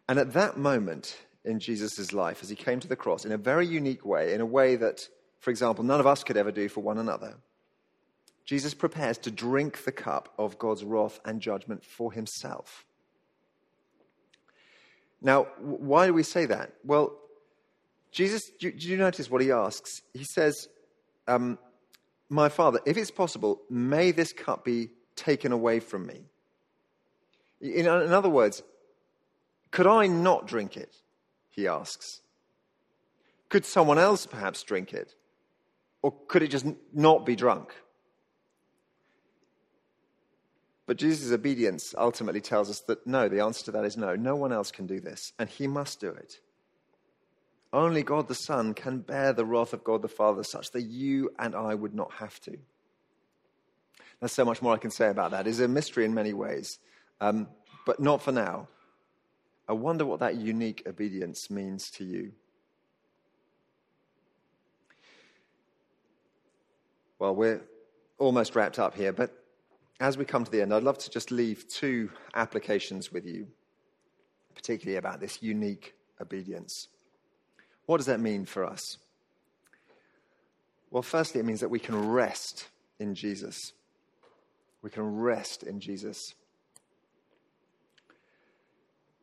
And 0.09 0.19
at 0.19 0.33
that 0.35 0.57
moment 0.57 1.19
in 1.45 1.59
Jesus' 1.59 2.13
life, 2.13 2.43
as 2.43 2.49
he 2.49 2.57
came 2.57 2.81
to 2.81 2.89
the 2.89 2.97
cross, 2.97 3.25
in 3.25 3.33
a 3.33 3.39
very 3.39 3.67
unique 3.67 4.05
way, 4.05 4.35
in 4.35 4.41
a 4.41 4.47
way 4.47 4.77
that, 4.77 5.09
for 5.41 5.51
example, 5.51 5.85
none 5.85 6.01
of 6.01 6.07
us 6.07 6.23
could 6.23 6.37
ever 6.37 6.53
do 6.53 6.69
for 6.69 6.81
one 6.81 6.99
another, 6.99 7.37
Jesus 8.45 8.75
prepares 8.75 9.19
to 9.19 9.31
drink 9.31 9.85
the 9.85 9.93
cup 9.93 10.33
of 10.39 10.59
God's 10.59 10.85
wrath 10.85 11.21
and 11.25 11.41
judgment 11.41 11.85
for 11.85 12.13
himself. 12.13 12.85
Now, 15.23 15.45
why 15.61 16.07
do 16.07 16.15
we 16.15 16.25
say 16.25 16.47
that? 16.47 16.73
Well, 16.85 17.17
Jesus, 18.11 18.51
do 18.59 18.71
you 18.77 18.97
notice 18.97 19.31
what 19.31 19.41
he 19.41 19.53
asks? 19.53 20.03
He 20.13 20.25
says, 20.25 20.69
um, 21.27 21.59
My 22.29 22.49
Father, 22.49 22.81
if 22.85 22.97
it's 22.97 23.11
possible, 23.11 23.63
may 23.71 24.11
this 24.11 24.33
cup 24.33 24.65
be 24.65 24.91
taken 25.17 25.53
away 25.53 25.81
from 25.81 26.07
me. 26.07 26.25
In, 27.61 27.87
in 27.87 28.13
other 28.13 28.29
words, 28.29 28.63
could 29.71 29.87
I 29.87 30.09
not 30.09 30.47
drink 30.47 30.77
it? 30.77 30.95
He 31.51 31.69
asks. 31.69 32.21
Could 33.49 33.65
someone 33.65 33.99
else 33.99 34.27
perhaps 34.27 34.63
drink 34.63 34.93
it? 34.93 35.15
Or 36.03 36.13
could 36.27 36.43
it 36.43 36.49
just 36.49 36.67
not 36.93 37.25
be 37.25 37.37
drunk? 37.37 37.75
But 40.93 40.99
Jesus' 40.99 41.33
obedience 41.33 41.95
ultimately 41.97 42.43
tells 42.43 42.69
us 42.69 42.81
that 42.81 43.07
no, 43.07 43.27
the 43.27 43.41
answer 43.41 43.65
to 43.65 43.71
that 43.71 43.87
is 43.87 43.97
no. 43.97 44.15
No 44.15 44.37
one 44.37 44.53
else 44.53 44.71
can 44.71 44.87
do 44.87 45.01
this, 45.01 45.33
and 45.39 45.49
he 45.49 45.67
must 45.67 46.01
do 46.01 46.11
it. 46.11 46.39
Only 47.73 48.03
God 48.03 48.29
the 48.29 48.35
Son 48.35 48.75
can 48.75 48.99
bear 48.99 49.33
the 49.33 49.47
wrath 49.47 49.73
of 49.73 49.85
God 49.85 50.03
the 50.03 50.09
Father 50.09 50.45
such 50.45 50.71
that 50.73 50.83
you 50.83 51.31
and 51.39 51.55
I 51.55 51.75
would 51.75 51.95
not 51.95 52.13
have 52.13 52.39
to. 52.41 52.59
There's 54.21 54.33
so 54.33 54.45
much 54.45 54.61
more 54.61 54.75
I 54.75 54.77
can 54.77 54.91
say 54.91 55.09
about 55.09 55.31
that. 55.31 55.47
It's 55.47 55.61
a 55.61 55.67
mystery 55.67 56.05
in 56.05 56.13
many 56.13 56.35
ways, 56.35 56.79
um, 57.23 57.49
but 57.87 57.99
not 57.99 58.21
for 58.21 58.33
now. 58.33 58.69
I 59.67 59.73
wonder 59.73 60.05
what 60.05 60.21
that 60.21 60.35
unique 60.35 60.83
obedience 60.87 61.51
means 61.51 61.91
to 61.93 62.05
you. 62.05 62.33
Well, 67.19 67.35
we're 67.35 67.63
almost 68.19 68.55
wrapped 68.55 68.79
up 68.79 68.95
here, 68.95 69.15
but 69.15 69.42
as 70.03 70.19
we 70.19 70.25
come 70.25 70.45
to 70.45 70.51
the 70.51 70.61
end, 70.61 70.75
I'd 70.75 70.83
love 70.83 70.99
to 70.99 71.11
just 71.11 71.31
leave 71.31 71.69
two 71.69 72.11
applications 72.35 73.13
with 73.13 73.25
you, 73.25 73.47
particularly 74.53 74.97
about 74.97 75.21
this 75.21 75.41
unique 75.41 75.95
obedience. 76.21 76.89
What 77.87 77.99
does 77.99 78.07
that 78.07 78.19
mean 78.19 78.45
for 78.45 78.65
us? 78.65 78.99
Well, 80.91 81.05
firstly, 81.05 81.41
it 81.41 81.45
means 81.45 81.61
that 81.61 81.69
we 81.69 81.79
can 81.79 82.09
rest 82.09 82.67
in 82.99 83.15
Jesus. 83.15 83.73
We 84.83 84.91
can 84.91 85.05
rest 85.05 85.63
in 85.63 85.79
Jesus. 85.79 86.35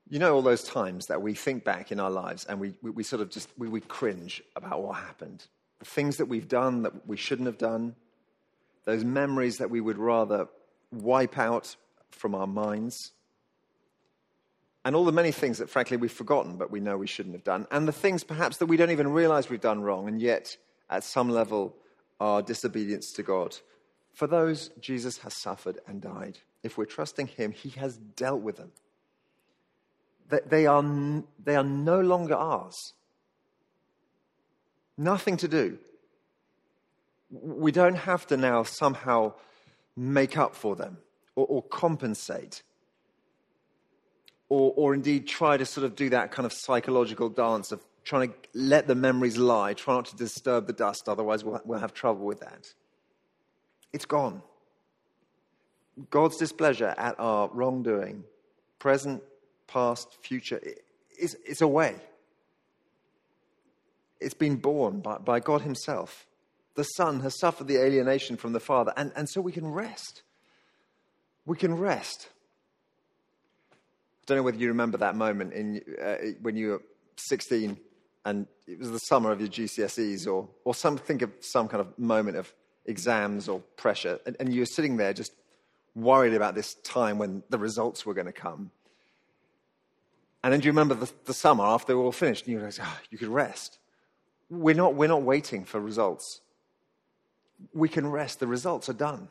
You 0.07 0.19
know, 0.19 0.33
all 0.33 0.41
those 0.41 0.63
times 0.63 1.07
that 1.07 1.21
we 1.21 1.33
think 1.33 1.65
back 1.65 1.91
in 1.91 1.99
our 1.99 2.09
lives 2.09 2.45
and 2.45 2.57
we, 2.57 2.73
we, 2.81 2.91
we 2.91 3.03
sort 3.03 3.21
of 3.21 3.29
just 3.29 3.49
we, 3.57 3.67
we 3.67 3.81
cringe 3.81 4.41
about 4.55 4.81
what 4.81 4.95
happened. 4.95 5.45
The 5.79 5.85
things 5.85 6.15
that 6.17 6.27
we've 6.27 6.47
done 6.47 6.83
that 6.83 7.05
we 7.05 7.17
shouldn't 7.17 7.47
have 7.47 7.57
done, 7.57 7.97
those 8.85 9.03
memories 9.03 9.57
that 9.57 9.69
we 9.69 9.81
would 9.81 9.97
rather 9.97 10.47
wipe 10.91 11.37
out 11.37 11.75
from 12.11 12.35
our 12.35 12.47
minds, 12.47 13.11
and 14.85 14.95
all 14.95 15.05
the 15.05 15.11
many 15.11 15.31
things 15.31 15.57
that, 15.59 15.69
frankly, 15.69 15.97
we've 15.97 16.11
forgotten 16.11 16.57
but 16.57 16.71
we 16.71 16.79
know 16.79 16.97
we 16.97 17.07
shouldn't 17.07 17.35
have 17.35 17.43
done, 17.43 17.67
and 17.71 17.87
the 17.87 17.91
things 17.91 18.23
perhaps 18.23 18.57
that 18.57 18.65
we 18.65 18.77
don't 18.77 18.91
even 18.91 19.09
realize 19.09 19.49
we've 19.49 19.61
done 19.61 19.81
wrong, 19.81 20.07
and 20.07 20.21
yet, 20.21 20.57
at 20.89 21.03
some 21.03 21.29
level, 21.29 21.75
are 22.19 22.41
disobedience 22.41 23.11
to 23.13 23.23
God. 23.23 23.55
For 24.13 24.27
those, 24.27 24.69
Jesus 24.79 25.19
has 25.19 25.33
suffered 25.33 25.79
and 25.87 26.01
died. 26.01 26.39
If 26.63 26.77
we're 26.77 26.85
trusting 26.85 27.27
Him, 27.27 27.51
He 27.51 27.69
has 27.71 27.97
dealt 27.97 28.41
with 28.41 28.57
them 28.57 28.71
they 30.29 30.67
are, 30.67 30.83
they 31.43 31.55
are 31.55 31.63
no 31.63 32.01
longer 32.01 32.35
ours. 32.35 32.93
Nothing 34.97 35.37
to 35.37 35.47
do. 35.47 35.77
We 37.31 37.71
don't 37.71 37.95
have 37.95 38.27
to 38.27 38.37
now 38.37 38.63
somehow 38.63 39.33
make 39.99 40.37
up 40.37 40.55
for 40.55 40.75
them 40.75 40.97
or, 41.35 41.45
or 41.47 41.63
compensate 41.63 42.63
or, 44.47 44.73
or 44.75 44.93
indeed 44.93 45.27
try 45.27 45.57
to 45.57 45.65
sort 45.65 45.85
of 45.85 45.95
do 45.95 46.09
that 46.09 46.31
kind 46.31 46.45
of 46.45 46.53
psychological 46.53 47.29
dance 47.29 47.71
of 47.71 47.83
trying 48.03 48.29
to 48.29 48.35
let 48.53 48.87
the 48.87 48.95
memories 48.95 49.37
lie, 49.37 49.73
try 49.73 49.93
not 49.93 50.05
to 50.05 50.15
disturb 50.15 50.67
the 50.67 50.73
dust, 50.73 51.07
otherwise, 51.07 51.43
we'll, 51.43 51.61
we'll 51.65 51.79
have 51.79 51.93
trouble 51.93 52.25
with 52.25 52.39
that. 52.39 52.73
It's 53.93 54.05
gone. 54.05 54.41
God's 56.09 56.37
displeasure 56.37 56.95
at 56.97 57.19
our 57.19 57.49
wrongdoing, 57.53 58.23
present 58.79 59.21
past, 59.67 60.17
future, 60.21 60.59
is, 61.19 61.35
is 61.35 61.61
away. 61.61 61.95
It's 64.19 64.33
been 64.33 64.55
borne 64.55 65.01
by, 65.01 65.17
by 65.17 65.39
God 65.39 65.61
Himself. 65.61 66.25
The 66.79 66.85
Son 66.85 67.19
has 67.19 67.37
suffered 67.37 67.67
the 67.67 67.75
alienation 67.75 68.37
from 68.37 68.53
the 68.53 68.61
Father, 68.61 68.93
and, 68.95 69.11
and 69.13 69.27
so 69.29 69.41
we 69.41 69.51
can 69.51 69.67
rest. 69.67 70.23
We 71.45 71.57
can 71.57 71.75
rest. 71.75 72.29
I 73.73 73.75
don't 74.25 74.37
know 74.37 74.43
whether 74.43 74.57
you 74.57 74.69
remember 74.69 74.97
that 74.99 75.13
moment 75.13 75.51
in, 75.51 75.81
uh, 76.01 76.15
when 76.41 76.55
you 76.55 76.69
were 76.69 76.81
16 77.17 77.77
and 78.23 78.47
it 78.65 78.79
was 78.79 78.91
the 78.91 78.99
summer 78.99 79.33
of 79.33 79.41
your 79.41 79.49
GCSEs, 79.49 80.25
or, 80.25 80.47
or 80.63 80.73
some, 80.73 80.97
think 80.97 81.21
of 81.21 81.33
some 81.41 81.67
kind 81.67 81.81
of 81.81 81.99
moment 81.99 82.37
of 82.37 82.53
exams 82.85 83.49
or 83.49 83.59
pressure, 83.75 84.17
and, 84.25 84.37
and 84.39 84.53
you 84.53 84.61
were 84.61 84.65
sitting 84.65 84.95
there 84.95 85.11
just 85.11 85.33
worried 85.95 86.33
about 86.33 86.55
this 86.55 86.75
time 86.75 87.17
when 87.17 87.43
the 87.49 87.57
results 87.57 88.05
were 88.05 88.13
going 88.13 88.27
to 88.27 88.31
come. 88.31 88.71
And 90.45 90.53
then 90.53 90.61
do 90.61 90.67
you 90.67 90.71
remember 90.71 90.95
the, 90.95 91.11
the 91.25 91.33
summer 91.33 91.65
after 91.65 91.87
they 91.87 91.95
were 91.95 92.05
all 92.05 92.13
finished? 92.13 92.45
And 92.45 92.53
you 92.53 92.59
realize, 92.59 92.79
oh, 92.81 92.99
you 93.09 93.17
could 93.17 93.27
rest. 93.27 93.79
We're 94.49 94.75
not, 94.75 94.95
we're 94.95 95.09
not 95.09 95.23
waiting 95.23 95.65
for 95.65 95.81
results. 95.81 96.39
We 97.73 97.89
can 97.89 98.07
rest. 98.09 98.39
The 98.39 98.47
results 98.47 98.89
are 98.89 98.93
done. 98.93 99.29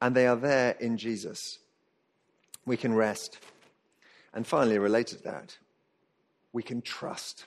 And 0.00 0.14
they 0.14 0.26
are 0.26 0.36
there 0.36 0.72
in 0.80 0.96
Jesus. 0.96 1.58
We 2.66 2.76
can 2.76 2.94
rest. 2.94 3.38
And 4.32 4.46
finally, 4.46 4.78
related 4.78 5.18
to 5.18 5.24
that, 5.24 5.56
we 6.52 6.62
can 6.62 6.82
trust. 6.82 7.46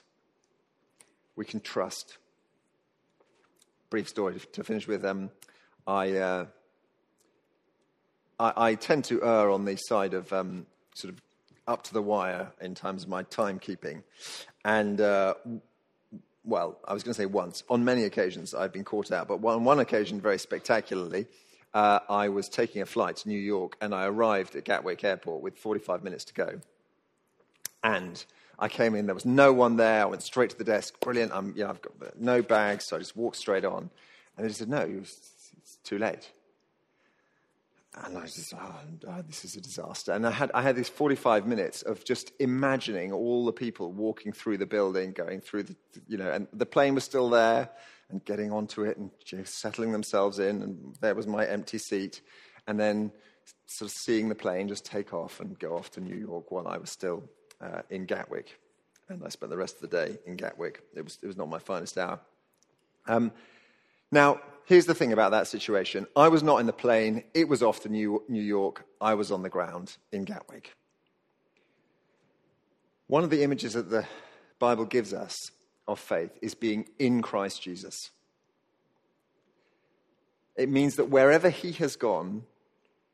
We 1.36 1.44
can 1.44 1.60
trust. 1.60 2.18
Brief 3.90 4.08
story 4.08 4.40
to 4.52 4.64
finish 4.64 4.88
with. 4.88 5.04
Um, 5.04 5.30
I, 5.86 6.12
uh, 6.12 6.46
I, 8.38 8.52
I, 8.56 8.74
tend 8.74 9.04
to 9.04 9.22
err 9.22 9.50
on 9.50 9.64
the 9.64 9.76
side 9.76 10.14
of 10.14 10.32
um, 10.32 10.66
sort 10.94 11.14
of 11.14 11.22
up 11.66 11.84
to 11.84 11.94
the 11.94 12.02
wire 12.02 12.52
in 12.60 12.74
terms 12.74 13.02
of 13.02 13.08
my 13.08 13.22
timekeeping. 13.22 14.02
And, 14.64 15.00
uh, 15.00 15.34
well, 16.48 16.78
I 16.86 16.94
was 16.94 17.02
going 17.02 17.14
to 17.14 17.20
say 17.20 17.26
once. 17.26 17.62
On 17.68 17.84
many 17.84 18.04
occasions, 18.04 18.54
I've 18.54 18.72
been 18.72 18.84
caught 18.84 19.12
out. 19.12 19.28
But 19.28 19.44
on 19.44 19.64
one 19.64 19.78
occasion, 19.80 20.20
very 20.20 20.38
spectacularly, 20.38 21.26
uh, 21.74 22.00
I 22.08 22.30
was 22.30 22.48
taking 22.48 22.80
a 22.80 22.86
flight 22.86 23.16
to 23.18 23.28
New 23.28 23.38
York 23.38 23.76
and 23.80 23.94
I 23.94 24.06
arrived 24.06 24.56
at 24.56 24.64
Gatwick 24.64 25.04
Airport 25.04 25.42
with 25.42 25.58
45 25.58 26.02
minutes 26.02 26.24
to 26.24 26.34
go. 26.34 26.60
And 27.84 28.24
I 28.58 28.68
came 28.68 28.94
in, 28.94 29.06
there 29.06 29.14
was 29.14 29.26
no 29.26 29.52
one 29.52 29.76
there. 29.76 30.02
I 30.02 30.06
went 30.06 30.22
straight 30.22 30.50
to 30.50 30.58
the 30.58 30.64
desk. 30.64 30.98
Brilliant. 31.00 31.32
I'm, 31.32 31.54
know, 31.54 31.68
I've 31.68 31.82
got 31.82 32.18
no 32.18 32.42
bags, 32.42 32.84
so 32.84 32.96
I 32.96 32.98
just 32.98 33.16
walked 33.16 33.36
straight 33.36 33.64
on. 33.64 33.90
And 34.36 34.48
they 34.48 34.52
said, 34.52 34.68
no, 34.68 34.80
it's 34.80 35.78
too 35.84 35.98
late. 35.98 36.30
And 38.04 38.16
I 38.16 38.22
was 38.22 38.34
just, 38.34 38.54
oh, 38.54 38.74
oh, 39.08 39.22
this 39.26 39.44
is 39.44 39.56
a 39.56 39.60
disaster. 39.60 40.12
And 40.12 40.26
I 40.26 40.30
had, 40.30 40.50
I 40.54 40.62
had 40.62 40.76
these 40.76 40.88
45 40.88 41.46
minutes 41.46 41.82
of 41.82 42.04
just 42.04 42.32
imagining 42.38 43.12
all 43.12 43.44
the 43.44 43.52
people 43.52 43.92
walking 43.92 44.32
through 44.32 44.58
the 44.58 44.66
building, 44.66 45.12
going 45.12 45.40
through 45.40 45.64
the, 45.64 45.76
you 46.06 46.16
know, 46.16 46.30
and 46.30 46.46
the 46.52 46.66
plane 46.66 46.94
was 46.94 47.04
still 47.04 47.28
there 47.28 47.70
and 48.10 48.24
getting 48.24 48.52
onto 48.52 48.84
it 48.84 48.96
and 48.96 49.10
know, 49.32 49.44
settling 49.44 49.92
themselves 49.92 50.38
in. 50.38 50.62
And 50.62 50.96
there 51.00 51.14
was 51.14 51.26
my 51.26 51.46
empty 51.46 51.78
seat. 51.78 52.20
And 52.66 52.78
then 52.78 53.12
sort 53.66 53.90
of 53.90 53.96
seeing 53.96 54.28
the 54.28 54.34
plane 54.34 54.68
just 54.68 54.84
take 54.84 55.12
off 55.12 55.40
and 55.40 55.58
go 55.58 55.76
off 55.76 55.90
to 55.92 56.00
New 56.00 56.16
York 56.16 56.50
while 56.50 56.68
I 56.68 56.78
was 56.78 56.90
still 56.90 57.24
uh, 57.60 57.82
in 57.90 58.04
Gatwick. 58.04 58.58
And 59.08 59.24
I 59.24 59.28
spent 59.28 59.50
the 59.50 59.56
rest 59.56 59.76
of 59.76 59.90
the 59.90 60.06
day 60.06 60.18
in 60.26 60.36
Gatwick. 60.36 60.82
It 60.94 61.02
was, 61.02 61.18
it 61.22 61.26
was 61.26 61.36
not 61.36 61.48
my 61.48 61.58
finest 61.58 61.96
hour. 61.96 62.20
Um, 63.06 63.32
now, 64.10 64.40
here's 64.64 64.86
the 64.86 64.94
thing 64.94 65.12
about 65.12 65.30
that 65.32 65.46
situation 65.46 66.06
I 66.16 66.28
was 66.28 66.42
not 66.42 66.58
in 66.58 66.66
the 66.66 66.72
plane, 66.72 67.24
it 67.34 67.48
was 67.48 67.62
off 67.62 67.80
to 67.80 67.88
New, 67.88 68.22
New 68.28 68.42
York, 68.42 68.84
I 69.00 69.14
was 69.14 69.30
on 69.30 69.42
the 69.42 69.48
ground 69.48 69.96
in 70.12 70.24
Gatwick. 70.24 70.72
One 73.06 73.24
of 73.24 73.30
the 73.30 73.42
images 73.42 73.72
that 73.72 73.90
the 73.90 74.06
Bible 74.58 74.84
gives 74.84 75.14
us 75.14 75.50
of 75.86 75.98
faith 75.98 76.30
is 76.42 76.54
being 76.54 76.86
in 76.98 77.22
Christ 77.22 77.62
Jesus. 77.62 78.10
It 80.56 80.68
means 80.68 80.96
that 80.96 81.08
wherever 81.08 81.48
he 81.48 81.72
has 81.72 81.96
gone, 81.96 82.44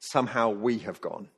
somehow 0.01 0.51
we 0.51 0.79
have 0.79 1.01
gone. 1.01 1.29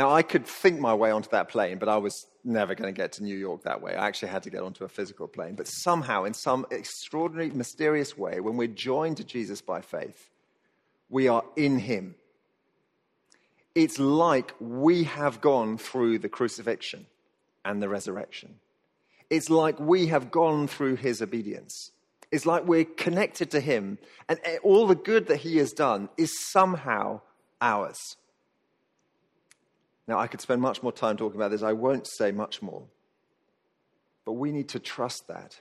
Now, 0.00 0.12
I 0.12 0.22
could 0.22 0.46
think 0.46 0.80
my 0.80 0.94
way 0.94 1.10
onto 1.10 1.28
that 1.28 1.50
plane, 1.50 1.76
but 1.76 1.90
I 1.90 1.98
was 1.98 2.26
never 2.42 2.74
going 2.74 2.88
to 2.88 2.96
get 2.98 3.12
to 3.12 3.22
New 3.22 3.36
York 3.36 3.64
that 3.64 3.82
way. 3.82 3.94
I 3.94 4.06
actually 4.06 4.30
had 4.30 4.44
to 4.44 4.50
get 4.50 4.62
onto 4.62 4.82
a 4.82 4.88
physical 4.88 5.28
plane. 5.28 5.56
But 5.56 5.66
somehow, 5.66 6.24
in 6.24 6.32
some 6.32 6.64
extraordinary, 6.70 7.50
mysterious 7.50 8.16
way, 8.16 8.40
when 8.40 8.56
we're 8.56 8.66
joined 8.68 9.18
to 9.18 9.24
Jesus 9.24 9.60
by 9.60 9.82
faith, 9.82 10.30
we 11.10 11.28
are 11.28 11.44
in 11.54 11.80
Him. 11.80 12.14
It's 13.74 13.98
like 13.98 14.54
we 14.58 15.04
have 15.04 15.42
gone 15.42 15.76
through 15.76 16.20
the 16.20 16.30
crucifixion 16.30 17.04
and 17.62 17.82
the 17.82 17.90
resurrection. 17.90 18.54
It's 19.28 19.50
like 19.50 19.78
we 19.78 20.06
have 20.06 20.30
gone 20.30 20.66
through 20.66 20.96
His 20.96 21.20
obedience. 21.20 21.90
It's 22.32 22.46
like 22.46 22.66
we're 22.66 22.86
connected 22.86 23.50
to 23.50 23.60
Him, 23.60 23.98
and 24.30 24.40
all 24.62 24.86
the 24.86 24.94
good 24.94 25.26
that 25.26 25.40
He 25.40 25.58
has 25.58 25.74
done 25.74 26.08
is 26.16 26.40
somehow 26.40 27.20
ours. 27.60 28.16
Now, 30.10 30.18
I 30.18 30.26
could 30.26 30.40
spend 30.40 30.60
much 30.60 30.82
more 30.82 30.90
time 30.90 31.16
talking 31.16 31.38
about 31.38 31.52
this. 31.52 31.62
I 31.62 31.72
won't 31.72 32.04
say 32.04 32.32
much 32.32 32.62
more. 32.62 32.82
But 34.24 34.32
we 34.32 34.50
need 34.50 34.68
to 34.70 34.80
trust 34.80 35.28
that. 35.28 35.60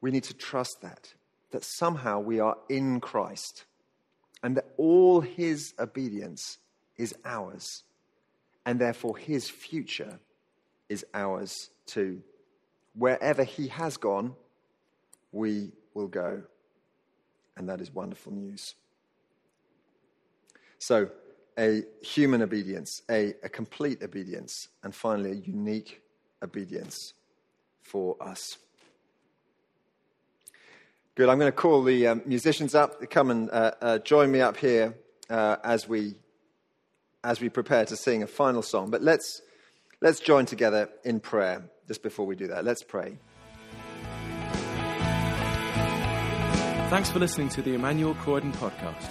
We 0.00 0.10
need 0.10 0.24
to 0.24 0.34
trust 0.34 0.78
that, 0.82 1.14
that 1.52 1.62
somehow 1.62 2.18
we 2.18 2.40
are 2.40 2.56
in 2.68 2.98
Christ 2.98 3.66
and 4.42 4.56
that 4.56 4.66
all 4.76 5.20
his 5.20 5.74
obedience 5.78 6.58
is 6.96 7.14
ours. 7.24 7.84
And 8.66 8.80
therefore, 8.80 9.16
his 9.16 9.48
future 9.48 10.18
is 10.88 11.06
ours 11.14 11.70
too. 11.86 12.20
Wherever 12.96 13.44
he 13.44 13.68
has 13.68 13.96
gone, 13.96 14.34
we 15.30 15.70
will 15.94 16.08
go. 16.08 16.42
And 17.56 17.68
that 17.68 17.80
is 17.80 17.92
wonderful 17.92 18.32
news. 18.32 18.74
So, 20.80 21.10
a 21.58 21.82
human 22.02 22.42
obedience, 22.42 23.02
a, 23.10 23.34
a 23.42 23.48
complete 23.48 24.02
obedience, 24.02 24.68
and 24.82 24.94
finally, 24.94 25.30
a 25.30 25.34
unique 25.34 26.02
obedience 26.42 27.14
for 27.82 28.16
us. 28.20 28.58
Good. 31.14 31.28
I'm 31.28 31.38
going 31.38 31.50
to 31.50 31.56
call 31.56 31.82
the 31.84 32.08
um, 32.08 32.22
musicians 32.26 32.74
up 32.74 33.00
to 33.00 33.06
come 33.06 33.30
and 33.30 33.50
uh, 33.50 33.70
uh, 33.80 33.98
join 33.98 34.32
me 34.32 34.40
up 34.40 34.56
here 34.56 34.94
uh, 35.30 35.56
as 35.62 35.88
we 35.88 36.16
as 37.22 37.40
we 37.40 37.48
prepare 37.48 37.84
to 37.86 37.96
sing 37.96 38.22
a 38.22 38.26
final 38.26 38.62
song. 38.62 38.90
But 38.90 39.00
let's 39.02 39.40
let's 40.00 40.18
join 40.18 40.44
together 40.44 40.88
in 41.04 41.20
prayer 41.20 41.70
just 41.86 42.02
before 42.02 42.26
we 42.26 42.34
do 42.34 42.48
that. 42.48 42.64
Let's 42.64 42.82
pray. 42.82 43.18
Thanks 46.90 47.10
for 47.10 47.18
listening 47.18 47.48
to 47.50 47.62
the 47.62 47.74
Emmanuel 47.74 48.14
Croydon 48.14 48.52
podcast. 48.52 49.10